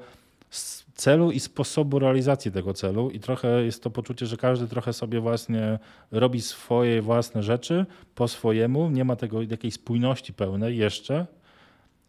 [0.95, 5.21] celu i sposobu realizacji tego celu i trochę jest to poczucie, że każdy trochę sobie
[5.21, 5.79] właśnie
[6.11, 11.27] robi swoje własne rzeczy po swojemu, nie ma tego jakiejś spójności pełnej jeszcze.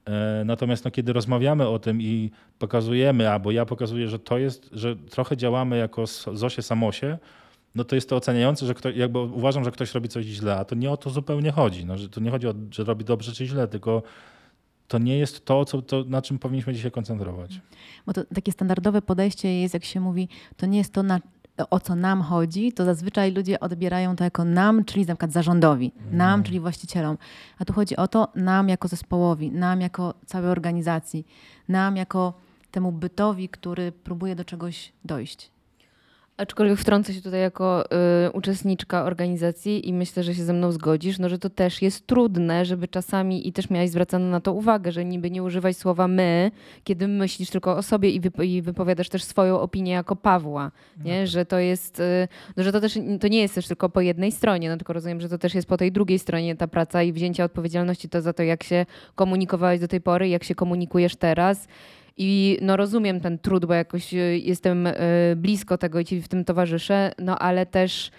[0.07, 4.69] E, Natomiast no, kiedy rozmawiamy o tym i pokazujemy, albo ja pokazuję, że to jest,
[4.71, 7.17] że trochę działamy jako Zosie Samosie,
[7.75, 10.65] no to jest to oceniające, że ktoś, jakby uważam, że ktoś robi coś źle, a
[10.65, 11.85] to nie o to zupełnie chodzi.
[11.85, 14.03] No, że to nie chodzi o, że robi dobrze czy źle, tylko
[14.87, 17.61] to nie jest to, co, to, na czym powinniśmy dzisiaj koncentrować.
[18.05, 20.27] Bo to takie standardowe podejście jest, jak się mówi,
[20.57, 21.19] to nie jest to, na,
[21.69, 25.91] o co nam chodzi, to zazwyczaj ludzie odbierają to jako nam, czyli na przykład zarządowi,
[26.11, 27.17] nam, czyli właścicielom.
[27.59, 31.27] A tu chodzi o to nam jako zespołowi, nam jako całej organizacji,
[31.67, 32.33] nam jako
[32.71, 35.56] temu bytowi, który próbuje do czegoś dojść.
[36.37, 37.85] Aczkolwiek wtrącę się tutaj jako
[38.27, 42.07] y, uczestniczka organizacji i myślę, że się ze mną zgodzisz, no, że to też jest
[42.07, 46.07] trudne, żeby czasami, i też miałaś zwracano na to uwagę, że niby nie używaj słowa
[46.07, 46.51] my,
[46.83, 50.71] kiedy myślisz tylko o sobie i, wypo- i wypowiadasz też swoją opinię jako Pawła,
[51.05, 51.27] nie?
[51.27, 52.27] że to jest, y,
[52.57, 55.21] no, że to też to nie jest też tylko po jednej stronie, no tylko rozumiem,
[55.21, 58.33] że to też jest po tej drugiej stronie ta praca i wzięcie odpowiedzialności to za
[58.33, 58.85] to, jak się
[59.15, 61.67] komunikowałeś do tej pory, jak się komunikujesz teraz.
[62.17, 64.93] I no rozumiem ten trud, bo jakoś y, jestem y,
[65.35, 68.11] blisko tego i ci w tym towarzyszę, no ale też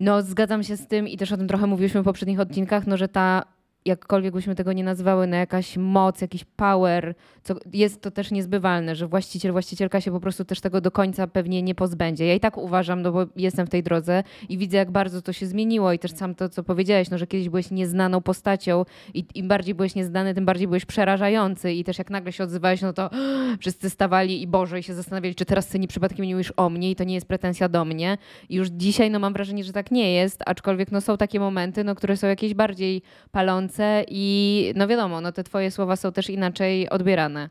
[0.00, 2.96] no zgadzam się z tym i też o tym trochę mówiliśmy w poprzednich odcinkach, no
[2.96, 3.44] że ta
[3.84, 8.94] jakkolwiek byśmy tego nie nazywały, no jakaś moc, jakiś power, co jest to też niezbywalne,
[8.94, 12.26] że właściciel, właścicielka się po prostu też tego do końca pewnie nie pozbędzie.
[12.26, 15.32] Ja i tak uważam, no bo jestem w tej drodze i widzę, jak bardzo to
[15.32, 19.24] się zmieniło i też sam to, co powiedziałeś, no że kiedyś byłeś nieznaną postacią i
[19.34, 22.92] im bardziej byłeś nieznany, tym bardziej byłeś przerażający i też jak nagle się odzywałeś, no
[22.92, 23.10] to
[23.60, 26.70] wszyscy stawali i Boże i się zastanawiali, czy teraz ty nie przypadkiem nie mówisz o
[26.70, 28.18] mnie i to nie jest pretensja do mnie.
[28.48, 31.84] I już dzisiaj no mam wrażenie, że tak nie jest, aczkolwiek no są takie momenty,
[31.84, 33.71] no, które są jakieś bardziej palące
[34.08, 37.50] i no wiadomo, no te twoje słowa są też inaczej odbierane.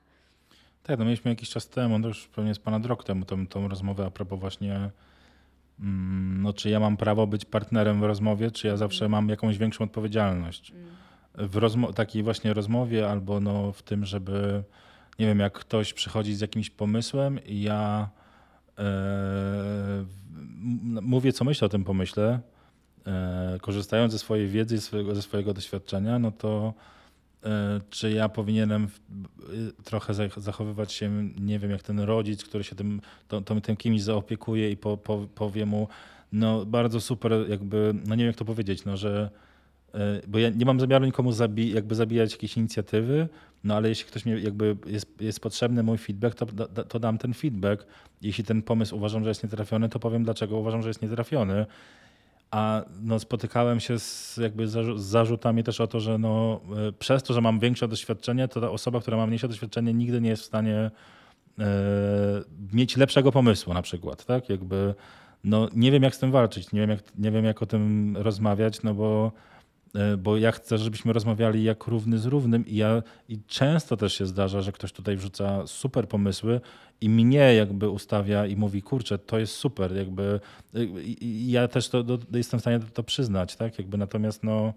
[0.84, 3.68] Tak, no mieliśmy jakiś czas temu, to już pewnie jest ponad rok temu, tą, tą
[3.68, 4.90] rozmowę a propos właśnie,
[5.80, 9.58] mm, no czy ja mam prawo być partnerem w rozmowie, czy ja zawsze mam jakąś
[9.58, 10.74] większą odpowiedzialność.
[11.36, 14.64] W rozmo- takiej właśnie rozmowie albo no w tym, żeby,
[15.20, 18.10] nie wiem, jak ktoś przychodzi z jakimś pomysłem i ja
[18.78, 18.84] e,
[21.02, 22.40] mówię, co myślę o tym pomyśle,
[23.62, 26.74] korzystając ze swojej wiedzy i swojego, ze swojego doświadczenia, no to
[27.46, 28.88] e, czy ja powinienem
[29.80, 33.76] y, trochę zach- zachowywać się, nie wiem, jak ten rodzic, który się tym, to, tym
[33.78, 35.88] kimś zaopiekuje i po, po, powie mu,
[36.32, 39.30] no bardzo super, jakby, no nie wiem jak to powiedzieć, no że,
[39.94, 43.28] e, bo ja nie mam zamiaru nikomu zabi jakby zabijać jakiejś inicjatywy,
[43.64, 47.18] no ale jeśli ktoś mnie jakby jest, jest potrzebny mój feedback, to, da- to dam
[47.18, 47.86] ten feedback.
[48.22, 51.66] Jeśli ten pomysł uważam, że jest nietrafiony, to powiem dlaczego uważam, że jest nietrafiony.
[52.52, 57.24] A no, spotykałem się z, jakby z zarzutami też o to, że no, e, przez
[57.24, 60.44] to, że mam większe doświadczenie, to ta osoba, która ma mniejsze doświadczenie, nigdy nie jest
[60.44, 60.92] w stanie
[61.60, 61.66] e,
[62.74, 64.26] mieć lepszego pomysłu na przykład.
[64.26, 64.50] Tak?
[64.50, 64.96] Jakby,
[65.44, 68.18] no, nie wiem, jak z tym walczyć, nie wiem, jak, nie wiem, jak o tym
[68.18, 69.32] rozmawiać, no bo,
[70.18, 74.26] bo ja chcę, żebyśmy rozmawiali jak równy z równym i ja i często też się
[74.26, 76.62] zdarza, że ktoś tutaj wrzuca super pomysły
[77.02, 80.40] i mnie jakby ustawia i mówi, kurczę, to jest super, jakby
[80.74, 84.74] i- i ja też to, to, jestem w stanie to, przyznać, tak, jakby natomiast no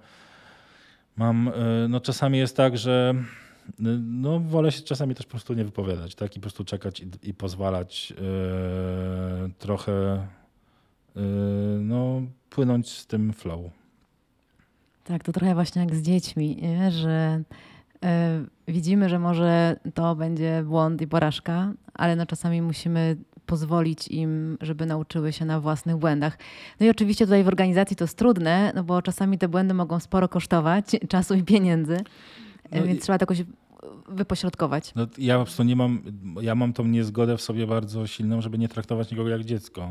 [1.17, 1.53] mam, y,
[1.89, 3.15] no czasami jest tak, że
[3.69, 7.01] y, no wolę się czasami też po prostu nie wypowiadać, tak, i po prostu czekać
[7.01, 8.13] i, i pozwalać
[9.49, 10.27] y, trochę
[11.17, 11.21] y,
[11.81, 13.61] no płynąć z tym flow.
[15.05, 16.91] Tak, to trochę właśnie jak z dziećmi, nie?
[16.91, 17.43] że
[18.05, 24.59] e, widzimy, że może to będzie błąd i porażka, ale no czasami musimy pozwolić im,
[24.61, 26.39] żeby nauczyły się na własnych błędach.
[26.81, 30.01] No i oczywiście tutaj w organizacji to jest trudne, no bo czasami te błędy mogą
[30.01, 31.97] sporo kosztować czasu i pieniędzy,
[32.73, 33.43] No więc i- trzeba to jakoś
[34.09, 34.93] wypośrodkować.
[34.97, 36.03] No, ja po prostu nie mam,
[36.41, 39.89] ja mam tą niezgodę w sobie bardzo silną, żeby nie traktować nikogo jak dziecko,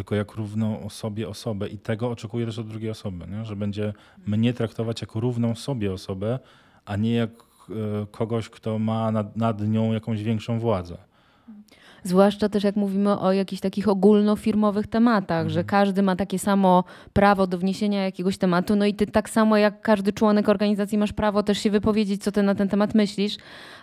[0.00, 3.44] tylko jak równą osobie osobę i tego oczekuję też od drugiej osoby, nie?
[3.44, 3.92] że będzie
[4.26, 6.38] mnie traktować jako równą sobie osobę,
[6.84, 10.96] a nie jak e, kogoś, kto ma nad, nad nią jakąś większą władzę.
[12.02, 17.46] Zwłaszcza też jak mówimy o jakichś takich ogólnofirmowych tematach, że każdy ma takie samo prawo
[17.46, 21.42] do wniesienia jakiegoś tematu, no i ty tak samo jak każdy członek organizacji masz prawo
[21.42, 23.36] też się wypowiedzieć, co ty na ten temat myślisz,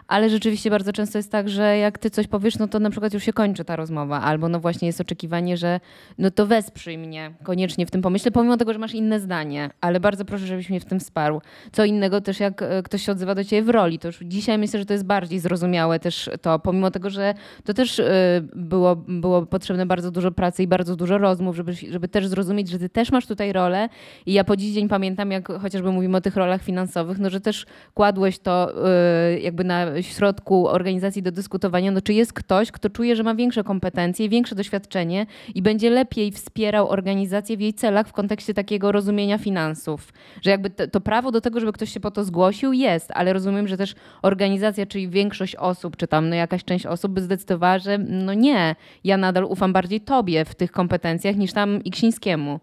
[0.08, 3.14] ale rzeczywiście bardzo często jest tak, że jak ty coś powiesz, no to na przykład
[3.14, 5.80] już się kończy ta rozmowa, albo no właśnie jest oczekiwanie, że
[6.18, 9.99] no to wesprzyj mnie koniecznie w tym pomyśle, pomimo tego, że masz inne zdanie, ale
[9.99, 11.41] bardzo proszę, żebyś mnie w tym wsparł.
[11.72, 14.58] Co innego też jak e, ktoś się odzywa do ciebie w roli, to już dzisiaj
[14.58, 17.34] myślę, że to jest bardziej zrozumiałe też to, pomimo tego, że
[17.64, 22.08] to też e, było, było potrzebne bardzo dużo pracy i bardzo dużo rozmów, żeby, żeby
[22.08, 23.89] też zrozumieć, że ty też masz tutaj rolę.
[24.26, 27.41] I ja po dziś dzień pamiętam, jak chociażby mówimy o tych rolach finansowych, no że
[27.41, 32.89] też kładłeś to e, jakby na środku organizacji do dyskutowania, no czy jest ktoś, kto
[32.89, 35.26] czuje, że ma większe kompetencje, większe doświadczenie
[35.56, 40.14] i będzie lepiej wspierał organizację w jej celach w kontekście takiego rozumienia finansów.
[40.41, 43.34] Że jakby to, to prawo do tego, żeby ktoś się po to zgłosił jest, ale
[43.34, 47.80] rozumiem, że też organizacja, czyli większość osób, czy tam no jakaś część osób by zdecydowała,
[47.80, 52.60] że no nie, ja nadal ufam bardziej tobie w tych kompetencjach niż tam Iksińskiemu.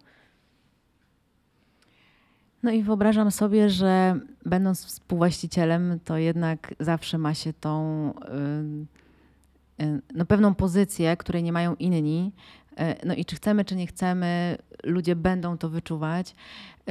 [2.65, 8.13] No i wyobrażam sobie, że będąc współwłaścicielem, to jednak zawsze ma się tą
[9.79, 12.31] y, y, no, pewną pozycję, której nie mają inni.
[12.71, 16.35] Y, No i czy chcemy, czy nie chcemy, ludzie będą to wyczuwać.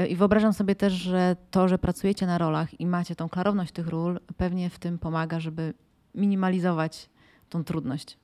[0.08, 3.88] I wyobrażam sobie też, że to, że pracujecie na rolach i macie tą klarowność tych
[3.88, 5.74] ról, pewnie w tym pomaga, żeby
[6.14, 7.10] minimalizować
[7.50, 8.18] tą trudność.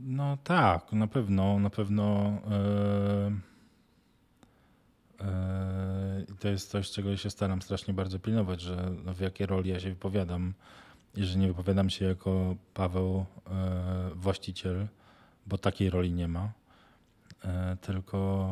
[0.00, 2.04] No tak, na pewno, na pewno.
[2.50, 3.51] e,
[6.32, 9.46] I to jest coś, czego ja się staram strasznie bardzo pilnować, że no w jakiej
[9.46, 10.54] roli ja się wypowiadam.
[11.16, 14.86] I że nie wypowiadam się jako Paweł, e, właściciel,
[15.46, 16.52] bo takiej roli nie ma.
[17.44, 18.48] E, tylko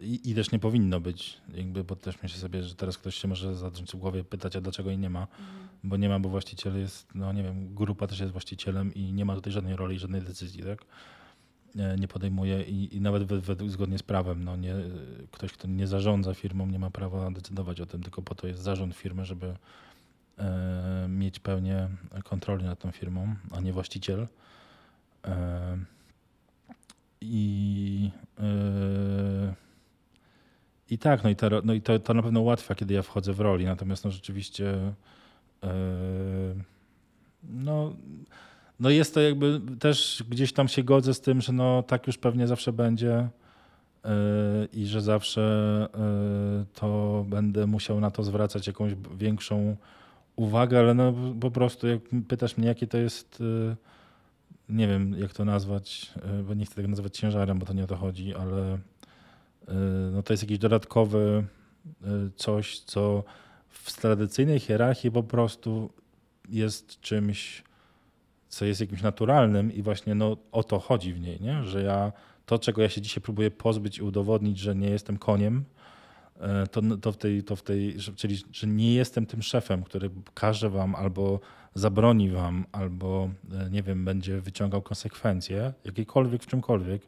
[0.00, 3.28] i, i też nie powinno być, jakby, bo też myślę sobie, że teraz ktoś się
[3.28, 5.26] może zadrąć w głowie, pytać, a dlaczego jej nie ma
[5.84, 9.24] bo nie ma, bo właściciel jest, no nie wiem, grupa też jest właścicielem i nie
[9.24, 10.84] ma tutaj żadnej roli, żadnej decyzji, tak?
[11.74, 14.74] Nie, podejmuje i, i nawet we, według zgodnie z prawem, no nie,
[15.30, 18.62] ktoś, kto nie zarządza firmą, nie ma prawa decydować o tym, tylko po to jest
[18.62, 19.56] zarząd firmy, żeby
[20.38, 21.88] e, mieć pełnię
[22.24, 24.26] kontroli nad tą firmą, a nie właściciel.
[25.24, 25.78] E,
[27.20, 29.54] I e,
[30.90, 33.32] i tak, no i, to, no i to, to na pewno ułatwia, kiedy ja wchodzę
[33.32, 34.94] w roli, natomiast no rzeczywiście
[35.62, 36.64] Yy,
[37.42, 37.96] No,
[38.82, 42.18] no jest to jakby też gdzieś tam się godzę z tym, że no tak już
[42.18, 43.28] pewnie zawsze będzie
[44.04, 44.10] yy,
[44.72, 45.88] i że zawsze
[46.58, 49.76] yy, to będę musiał na to zwracać jakąś większą
[50.36, 53.76] uwagę, ale no po prostu jak pytasz mnie, jakie to jest, yy,
[54.68, 57.84] nie wiem jak to nazwać, yy, bo nie chcę tego nazywać ciężarem, bo to nie
[57.84, 58.78] o to chodzi, ale
[59.68, 59.74] yy,
[60.12, 61.44] no to jest jakiś dodatkowy
[62.00, 63.24] yy, coś, co
[63.68, 65.90] w tradycyjnej hierarchii po prostu
[66.48, 67.62] jest czymś,
[68.52, 71.64] co jest jakimś naturalnym i właśnie no, o to chodzi w niej, nie?
[71.64, 72.12] że ja
[72.46, 75.64] to, czego ja się dzisiaj próbuję pozbyć i udowodnić, że nie jestem koniem,
[76.40, 80.10] e, to, to w tej, to w tej czyli że nie jestem tym szefem, który
[80.34, 81.40] każe wam albo
[81.74, 87.02] zabroni wam, albo e, nie wiem, będzie wyciągał konsekwencje, jakiekolwiek w czymkolwiek,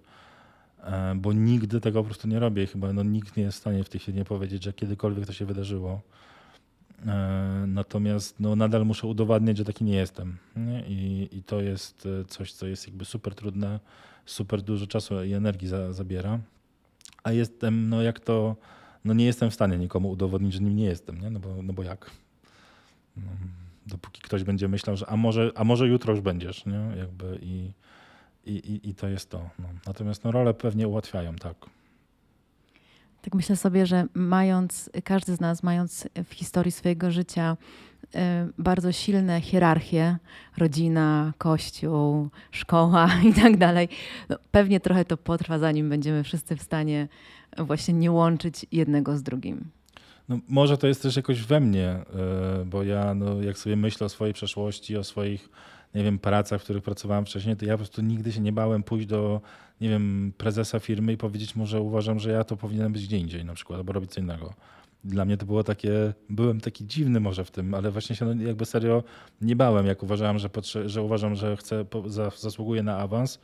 [0.85, 3.85] e, bo nigdy tego po prostu nie robię chyba no, nikt nie jest w stanie
[3.85, 6.01] w tej chwili nie powiedzieć, że kiedykolwiek to się wydarzyło.
[7.07, 10.37] E, Natomiast no, nadal muszę udowadniać, że taki nie jestem.
[10.57, 10.85] Nie?
[10.87, 13.81] I, I to jest e, coś, co jest jakby super trudne,
[14.27, 16.39] super dużo czasu i energii za, zabiera.
[17.23, 18.57] A jestem, no jak to,
[19.05, 21.31] no nie jestem w stanie nikomu udowodnić, że nim nie jestem, nie?
[21.31, 22.11] No, bo, no bo jak?
[23.17, 23.23] No,
[23.87, 26.93] dopóki ktoś będzie myślał, że a może, a może jutro już będziesz, nie?
[26.99, 27.71] Jakby i,
[28.47, 29.51] i, i, i to jest to.
[29.59, 29.69] No.
[29.87, 31.57] Natomiast no, role pewnie ułatwiają, tak.
[33.25, 37.57] Tak myślę sobie, że mając, każdy z nas mając w historii swojego życia
[38.05, 38.19] y,
[38.59, 40.17] bardzo silne hierarchie,
[40.57, 43.89] rodzina, kościół, szkoła i tak dalej,
[44.29, 47.09] no pewnie trochę to potrwa, zanim będziemy wszyscy w stanie
[47.59, 49.65] właśnie nie łączyć jednego z drugim.
[50.29, 52.05] No, może to jest też jakoś we mnie, e,
[52.67, 55.49] bo ja, no, jak sobie myślę o swojej przeszłości, o swoich,
[55.95, 58.83] nie wiem, pracach, w których pracowałem wcześniej, to ja po prostu nigdy się nie bałem
[58.83, 59.41] pójść do,
[59.81, 63.19] nie wiem, prezesa firmy i powiedzieć mu, że uważam, że ja to powinienem być gdzie
[63.19, 64.55] indziej na przykład, albo robić co innego.
[65.05, 68.45] Dla mnie to było takie, byłem taki dziwny może w tym, ale właśnie się no,
[68.45, 69.03] jakby serio
[69.41, 71.85] nie bałem, jak uważałem, że, potrze- że uważam, że chcę,
[72.37, 73.41] zasługuję na awans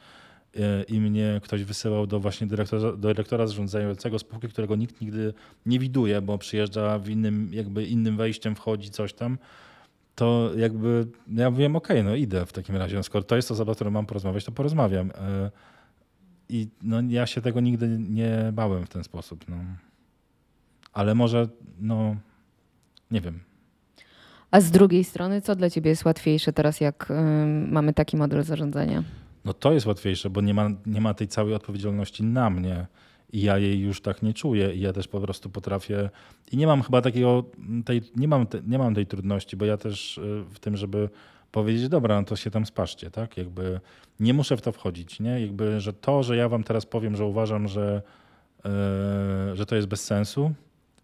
[0.56, 5.34] e, i mnie ktoś wysyłał do właśnie dyrektora, dyrektora zarządzającego spółki, którego nikt nigdy
[5.66, 9.38] nie widuje, bo przyjeżdża w innym, jakby innym wejściem, wchodzi coś tam,
[10.20, 12.96] to jakby ja mówiłem, okej, no idę w takim razie.
[12.96, 15.10] No, skoro to jest osoba, z którą mam porozmawiać, to porozmawiam.
[15.10, 15.50] E,
[16.48, 19.44] I no, ja się tego nigdy nie bałem w ten sposób.
[19.48, 19.56] No.
[20.92, 21.48] Ale może,
[21.80, 22.16] no,
[23.10, 23.40] nie wiem.
[24.50, 28.42] A z drugiej strony, co dla ciebie jest łatwiejsze teraz, jak ym, mamy taki model
[28.42, 29.02] zarządzania?
[29.44, 32.86] No to jest łatwiejsze, bo nie ma, nie ma tej całej odpowiedzialności na mnie
[33.32, 36.10] i ja jej już tak nie czuję i ja też po prostu potrafię
[36.52, 37.44] i nie mam chyba takiego,
[37.84, 41.08] tej, nie, mam te, nie mam tej trudności, bo ja też y, w tym, żeby
[41.52, 43.36] powiedzieć, dobra, no to się tam spaszcie, tak?
[43.36, 43.80] Jakby
[44.20, 45.40] nie muszę w to wchodzić, nie?
[45.40, 48.02] Jakby, że to, że ja wam teraz powiem, że uważam, że,
[48.64, 50.52] yy, że to jest bez sensu,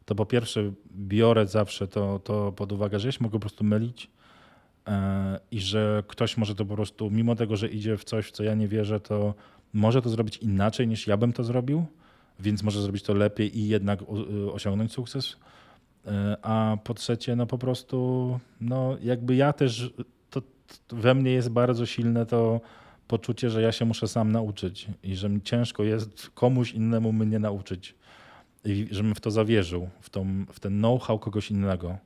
[0.05, 3.65] to po pierwsze biorę zawsze to, to pod uwagę, że ja się mogę po prostu
[3.65, 4.11] mylić,
[4.89, 8.31] E, i że ktoś może to po prostu, mimo tego, że idzie w coś, w
[8.31, 9.35] co ja nie wierzę, to
[9.73, 11.87] może to zrobić inaczej niż ja bym to zrobił,
[12.41, 15.37] więc może zrobić to lepiej i jednak o- osiągnąć sukces.
[16.07, 19.91] E, A po trzecie, no po prostu, no jakby ja też,
[20.31, 20.41] to,
[20.87, 22.61] to we mnie jest bardzo silne to
[23.09, 27.39] poczucie, że ja się muszę sam nauczyć i że mi ciężko jest komuś innemu mnie
[27.39, 27.95] nauczyć
[28.65, 31.97] i żebym w to zawierzył, w, tą, w ten know-how kogoś innego.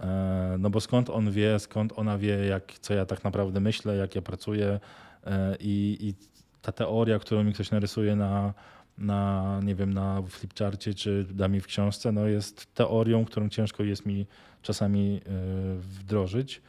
[0.00, 3.96] E, No bo skąd on wie, skąd ona wie, jak, co ja tak naprawdę myślę,
[3.96, 4.80] jak ja pracuję
[5.26, 6.14] e, i, i
[6.62, 8.54] ta teoria, którą mi ktoś narysuje na,
[8.98, 13.82] na nie wiem, na flipcharcie czy da mi w książce, no jest teorią, którą ciężko
[13.82, 14.26] jest mi
[14.62, 15.30] czasami e,
[15.78, 16.62] wdrożyć,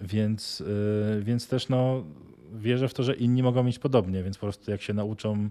[0.00, 0.62] więc,
[1.18, 2.04] e, więc też no,
[2.54, 5.48] wierzę w to, że inni mogą mieć podobnie, więc po prostu jak się nauczą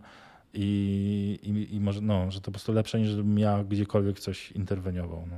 [0.54, 4.52] i, i, i może, no, że to po prostu lepsze niż żebym ja gdziekolwiek coś
[4.52, 5.28] interweniował.
[5.32, 5.36] No.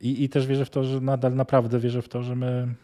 [0.00, 2.74] I, I też wierzę w to, że nadal naprawdę wierzę w to, że my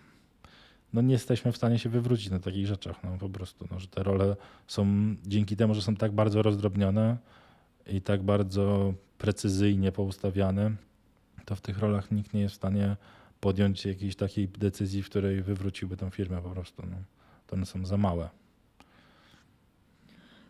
[0.93, 2.97] no, nie jesteśmy w stanie się wywrócić na takich rzeczach.
[3.05, 4.37] No, po prostu, no, że te role
[4.67, 4.87] są
[5.27, 7.17] dzięki temu, że są tak bardzo rozdrobnione
[7.87, 10.71] i tak bardzo precyzyjnie poustawiane,
[11.45, 12.97] to w tych rolach nikt nie jest w stanie
[13.41, 16.83] podjąć jakiejś takiej decyzji, w której wywróciłby tę firmę po prostu.
[16.91, 16.97] No.
[17.47, 18.40] To one są za małe.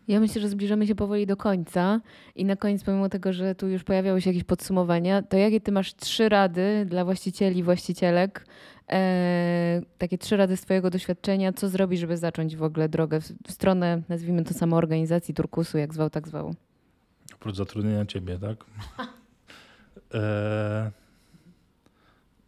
[0.07, 2.01] Ja myślę, że zbliżamy się powoli do końca
[2.35, 5.71] i na koniec, pomimo tego, że tu już pojawiały się jakieś podsumowania, to jakie ty
[5.71, 8.45] masz trzy rady dla właścicieli, właścicielek,
[8.89, 13.31] e, takie trzy rady z twojego doświadczenia, co zrobić, żeby zacząć w ogóle drogę w,
[13.47, 16.55] w stronę, nazwijmy to samoorganizacji turkusu, jak zwał, tak zwał.
[17.33, 18.65] Oprócz zatrudnienia ciebie, tak?
[20.13, 20.91] E,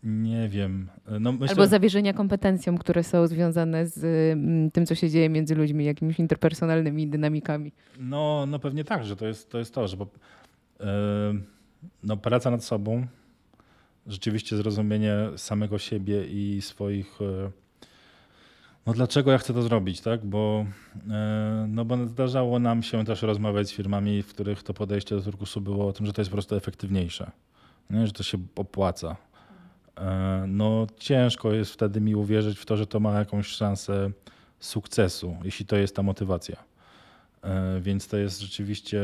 [0.03, 0.89] nie wiem.
[1.19, 5.55] No, myślę, Albo zawierzenia kompetencjom, które są związane z mm, tym, co się dzieje między
[5.55, 7.71] ludźmi, jakimiś interpersonalnymi dynamikami.
[7.99, 10.05] No, no pewnie tak, że to jest to, jest to że e,
[12.03, 13.05] no, praca nad sobą,
[14.07, 17.19] rzeczywiście zrozumienie samego siebie i swoich.
[17.21, 17.51] e,
[18.85, 20.25] No dlaczego ja chcę to zrobić, tak?
[20.25, 20.65] Bo,
[21.09, 25.21] e, no bo zdarzało nam się też rozmawiać z firmami, w których to podejście do
[25.21, 27.31] turkusu było o tym, że to jest po prostu efektywniejsze,
[27.89, 28.07] nie?
[28.07, 29.15] że to się opłaca.
[29.97, 34.11] E, No ciężko jest wtedy mi uwierzyć w to, że to ma jakąś szansę
[34.59, 36.63] sukcesu, jeśli to jest ta motywacja.
[37.41, 39.01] E, Więc to jest rzeczywiście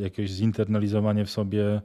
[0.00, 1.80] jakieś zinternalizowanie w sobie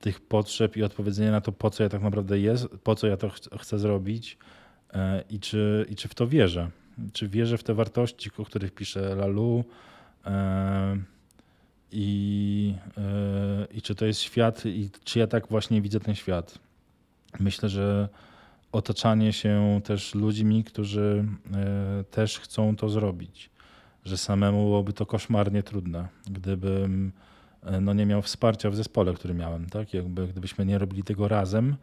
[0.00, 3.16] tych potrzeb i odpowiedzenie na to, po co ja tak naprawdę jest, po co ja
[3.16, 4.38] to ch- chcę zrobić
[4.94, 6.70] e, i czy, i czy w to wierzę.
[7.12, 9.64] Czy wierzę w te wartości, o których pisze Lalu
[11.92, 12.74] i,
[13.74, 16.58] i czy to jest świat i czy ja tak właśnie widzę ten świat.
[17.40, 18.08] Myślę, że
[18.72, 21.24] otaczanie się też ludźmi, którzy
[21.54, 23.50] e, też chcą to zrobić
[24.04, 27.12] że samemu byłoby to koszmarnie trudne, gdybym
[27.62, 29.66] e, no, nie miał wsparcia w zespole, który miałem.
[29.66, 29.94] Tak?
[29.94, 31.76] Jakby, gdybyśmy nie robili tego razem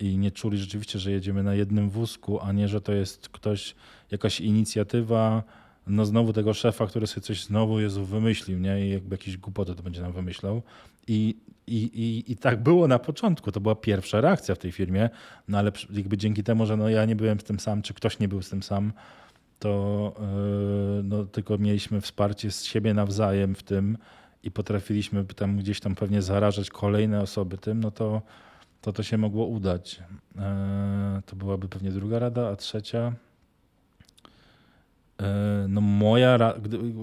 [0.00, 3.74] i nie czuli rzeczywiście, że jedziemy na jednym wózku, a nie, że to jest ktoś,
[4.10, 5.42] jakaś inicjatywa,
[5.86, 8.86] no znowu tego szefa, który sobie coś znowu Jezu wymyślił, nie?
[8.86, 10.62] I jakby jakieś głupoty to będzie nam wymyślał.
[11.08, 11.36] I,
[11.68, 15.10] i, i, I tak było na początku, to była pierwsza reakcja w tej firmie,
[15.48, 18.18] no ale jakby dzięki temu, że no ja nie byłem z tym sam, czy ktoś
[18.18, 18.92] nie był z tym sam,
[19.58, 20.14] to
[20.96, 23.98] yy, no, tylko mieliśmy wsparcie z siebie nawzajem w tym
[24.42, 28.22] i potrafiliśmy tam gdzieś tam pewnie zarażać kolejne osoby tym, no to
[28.82, 30.00] to, to się mogło udać.
[30.34, 30.42] Yy,
[31.26, 33.12] To byłaby pewnie druga rada, a trzecia.
[35.20, 35.26] yy,
[35.68, 36.38] No moja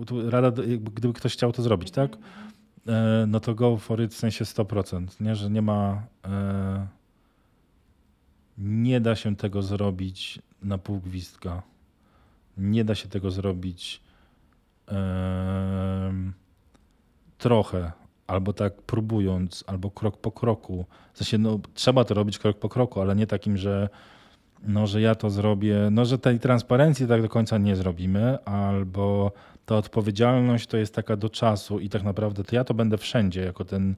[0.06, 2.18] tu rada, gdyby ktoś chciał to zrobić, tak?
[2.86, 2.94] Yy,
[3.28, 5.36] No to go for it w sensie 100%, nie?
[5.36, 6.04] że nie ma.
[6.24, 6.88] yy,
[8.58, 11.62] Nie da się tego zrobić na pół gwizdka
[12.58, 14.02] nie da się tego zrobić
[14.88, 16.34] em,
[17.38, 17.92] trochę,
[18.28, 20.86] albo tak próbując, albo krok po kroku.
[21.14, 23.90] W sensie, no, trzeba to robić krok po kroku, ale nie takim, że,
[24.64, 29.32] no, że ja to zrobię, no, że tej transparencji tak do końca nie zrobimy, albo
[29.66, 33.42] ta odpowiedzialność to jest taka do czasu i tak naprawdę to ja to będę wszędzie
[33.42, 33.96] jako ten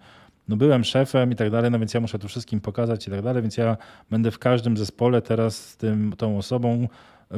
[0.47, 3.21] no byłem szefem i tak dalej, no więc ja muszę tu wszystkim pokazać i tak
[3.21, 3.77] dalej, więc ja
[4.09, 6.87] będę w każdym zespole teraz z tym, tą osobą,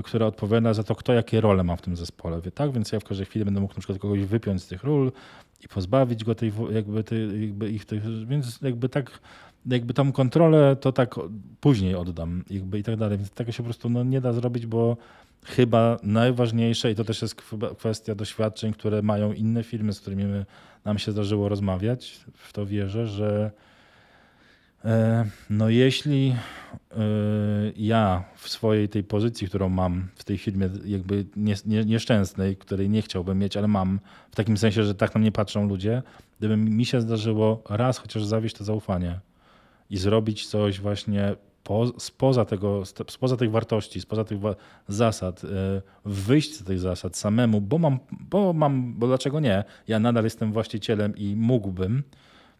[0.03, 2.71] która odpowiada za to, kto jakie role ma w tym zespole, wie, tak?
[2.71, 5.11] Więc ja w każdej chwili będę mógł na przykład kogoś wypiąć z tych ról
[5.63, 9.19] i pozbawić go tej, jakby, tej, jakby ich tych, więc jakby tak,
[9.65, 11.15] jakby tą kontrolę to tak
[11.59, 14.65] później oddam jakby i tak dalej, więc tego się po prostu no, nie da zrobić,
[14.65, 14.97] bo
[15.45, 17.35] chyba najważniejsze i to też jest
[17.77, 20.45] kwestia doświadczeń, które mają inne firmy, z którymi my,
[20.85, 23.51] nam się zdarzyło rozmawiać, w to wierzę, że
[24.85, 26.35] e, no jeśli
[26.91, 26.95] e,
[27.75, 32.89] ja w swojej tej pozycji, którą mam w tej firmie jakby nie, nie, nieszczęsnej, której
[32.89, 33.99] nie chciałbym mieć, ale mam
[34.31, 36.03] w takim sensie, że tak na mnie patrzą ludzie,
[36.39, 39.19] gdyby mi się zdarzyło raz chociaż zawieść to zaufanie
[39.89, 44.55] i zrobić coś właśnie po, spoza, tego, spoza tych wartości, spoza tych wa-
[44.87, 47.99] zasad, e, wyjść z tych zasad samemu, bo mam,
[48.29, 49.63] bo mam, bo dlaczego nie?
[49.87, 52.03] Ja nadal jestem właścicielem i mógłbym,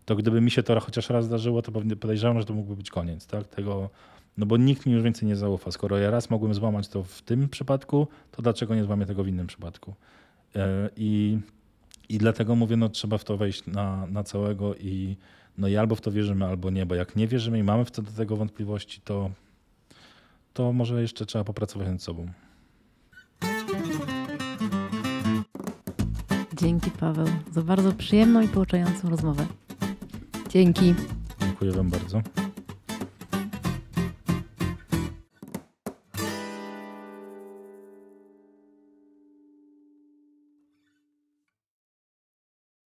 [0.06, 2.90] to gdyby mi się to chociaż raz zdarzyło, to pewnie podejrzewam, że to mógłby być
[2.90, 3.48] koniec, tak?
[3.48, 3.90] Tego,
[4.38, 5.72] no bo nikt mi już więcej nie zaufa.
[5.72, 9.28] Skoro ja raz mogłem złamać to w tym przypadku, to dlaczego nie złamię tego w
[9.28, 9.94] innym przypadku?
[10.56, 11.40] E, I,
[12.10, 15.18] i dlatego mówię, no trzeba w to wejść na, na całego i
[15.60, 18.12] no i albo w to wierzymy, albo nie, bo jak nie wierzymy i mamy do
[18.12, 19.32] tego wątpliwości, to,
[20.54, 22.28] to może jeszcze trzeba popracować nad sobą.
[26.58, 29.46] Dzięki Paweł za bardzo przyjemną i pouczającą rozmowę.
[30.50, 30.96] Dzięki.
[31.40, 32.22] Dziękuję Wam bardzo.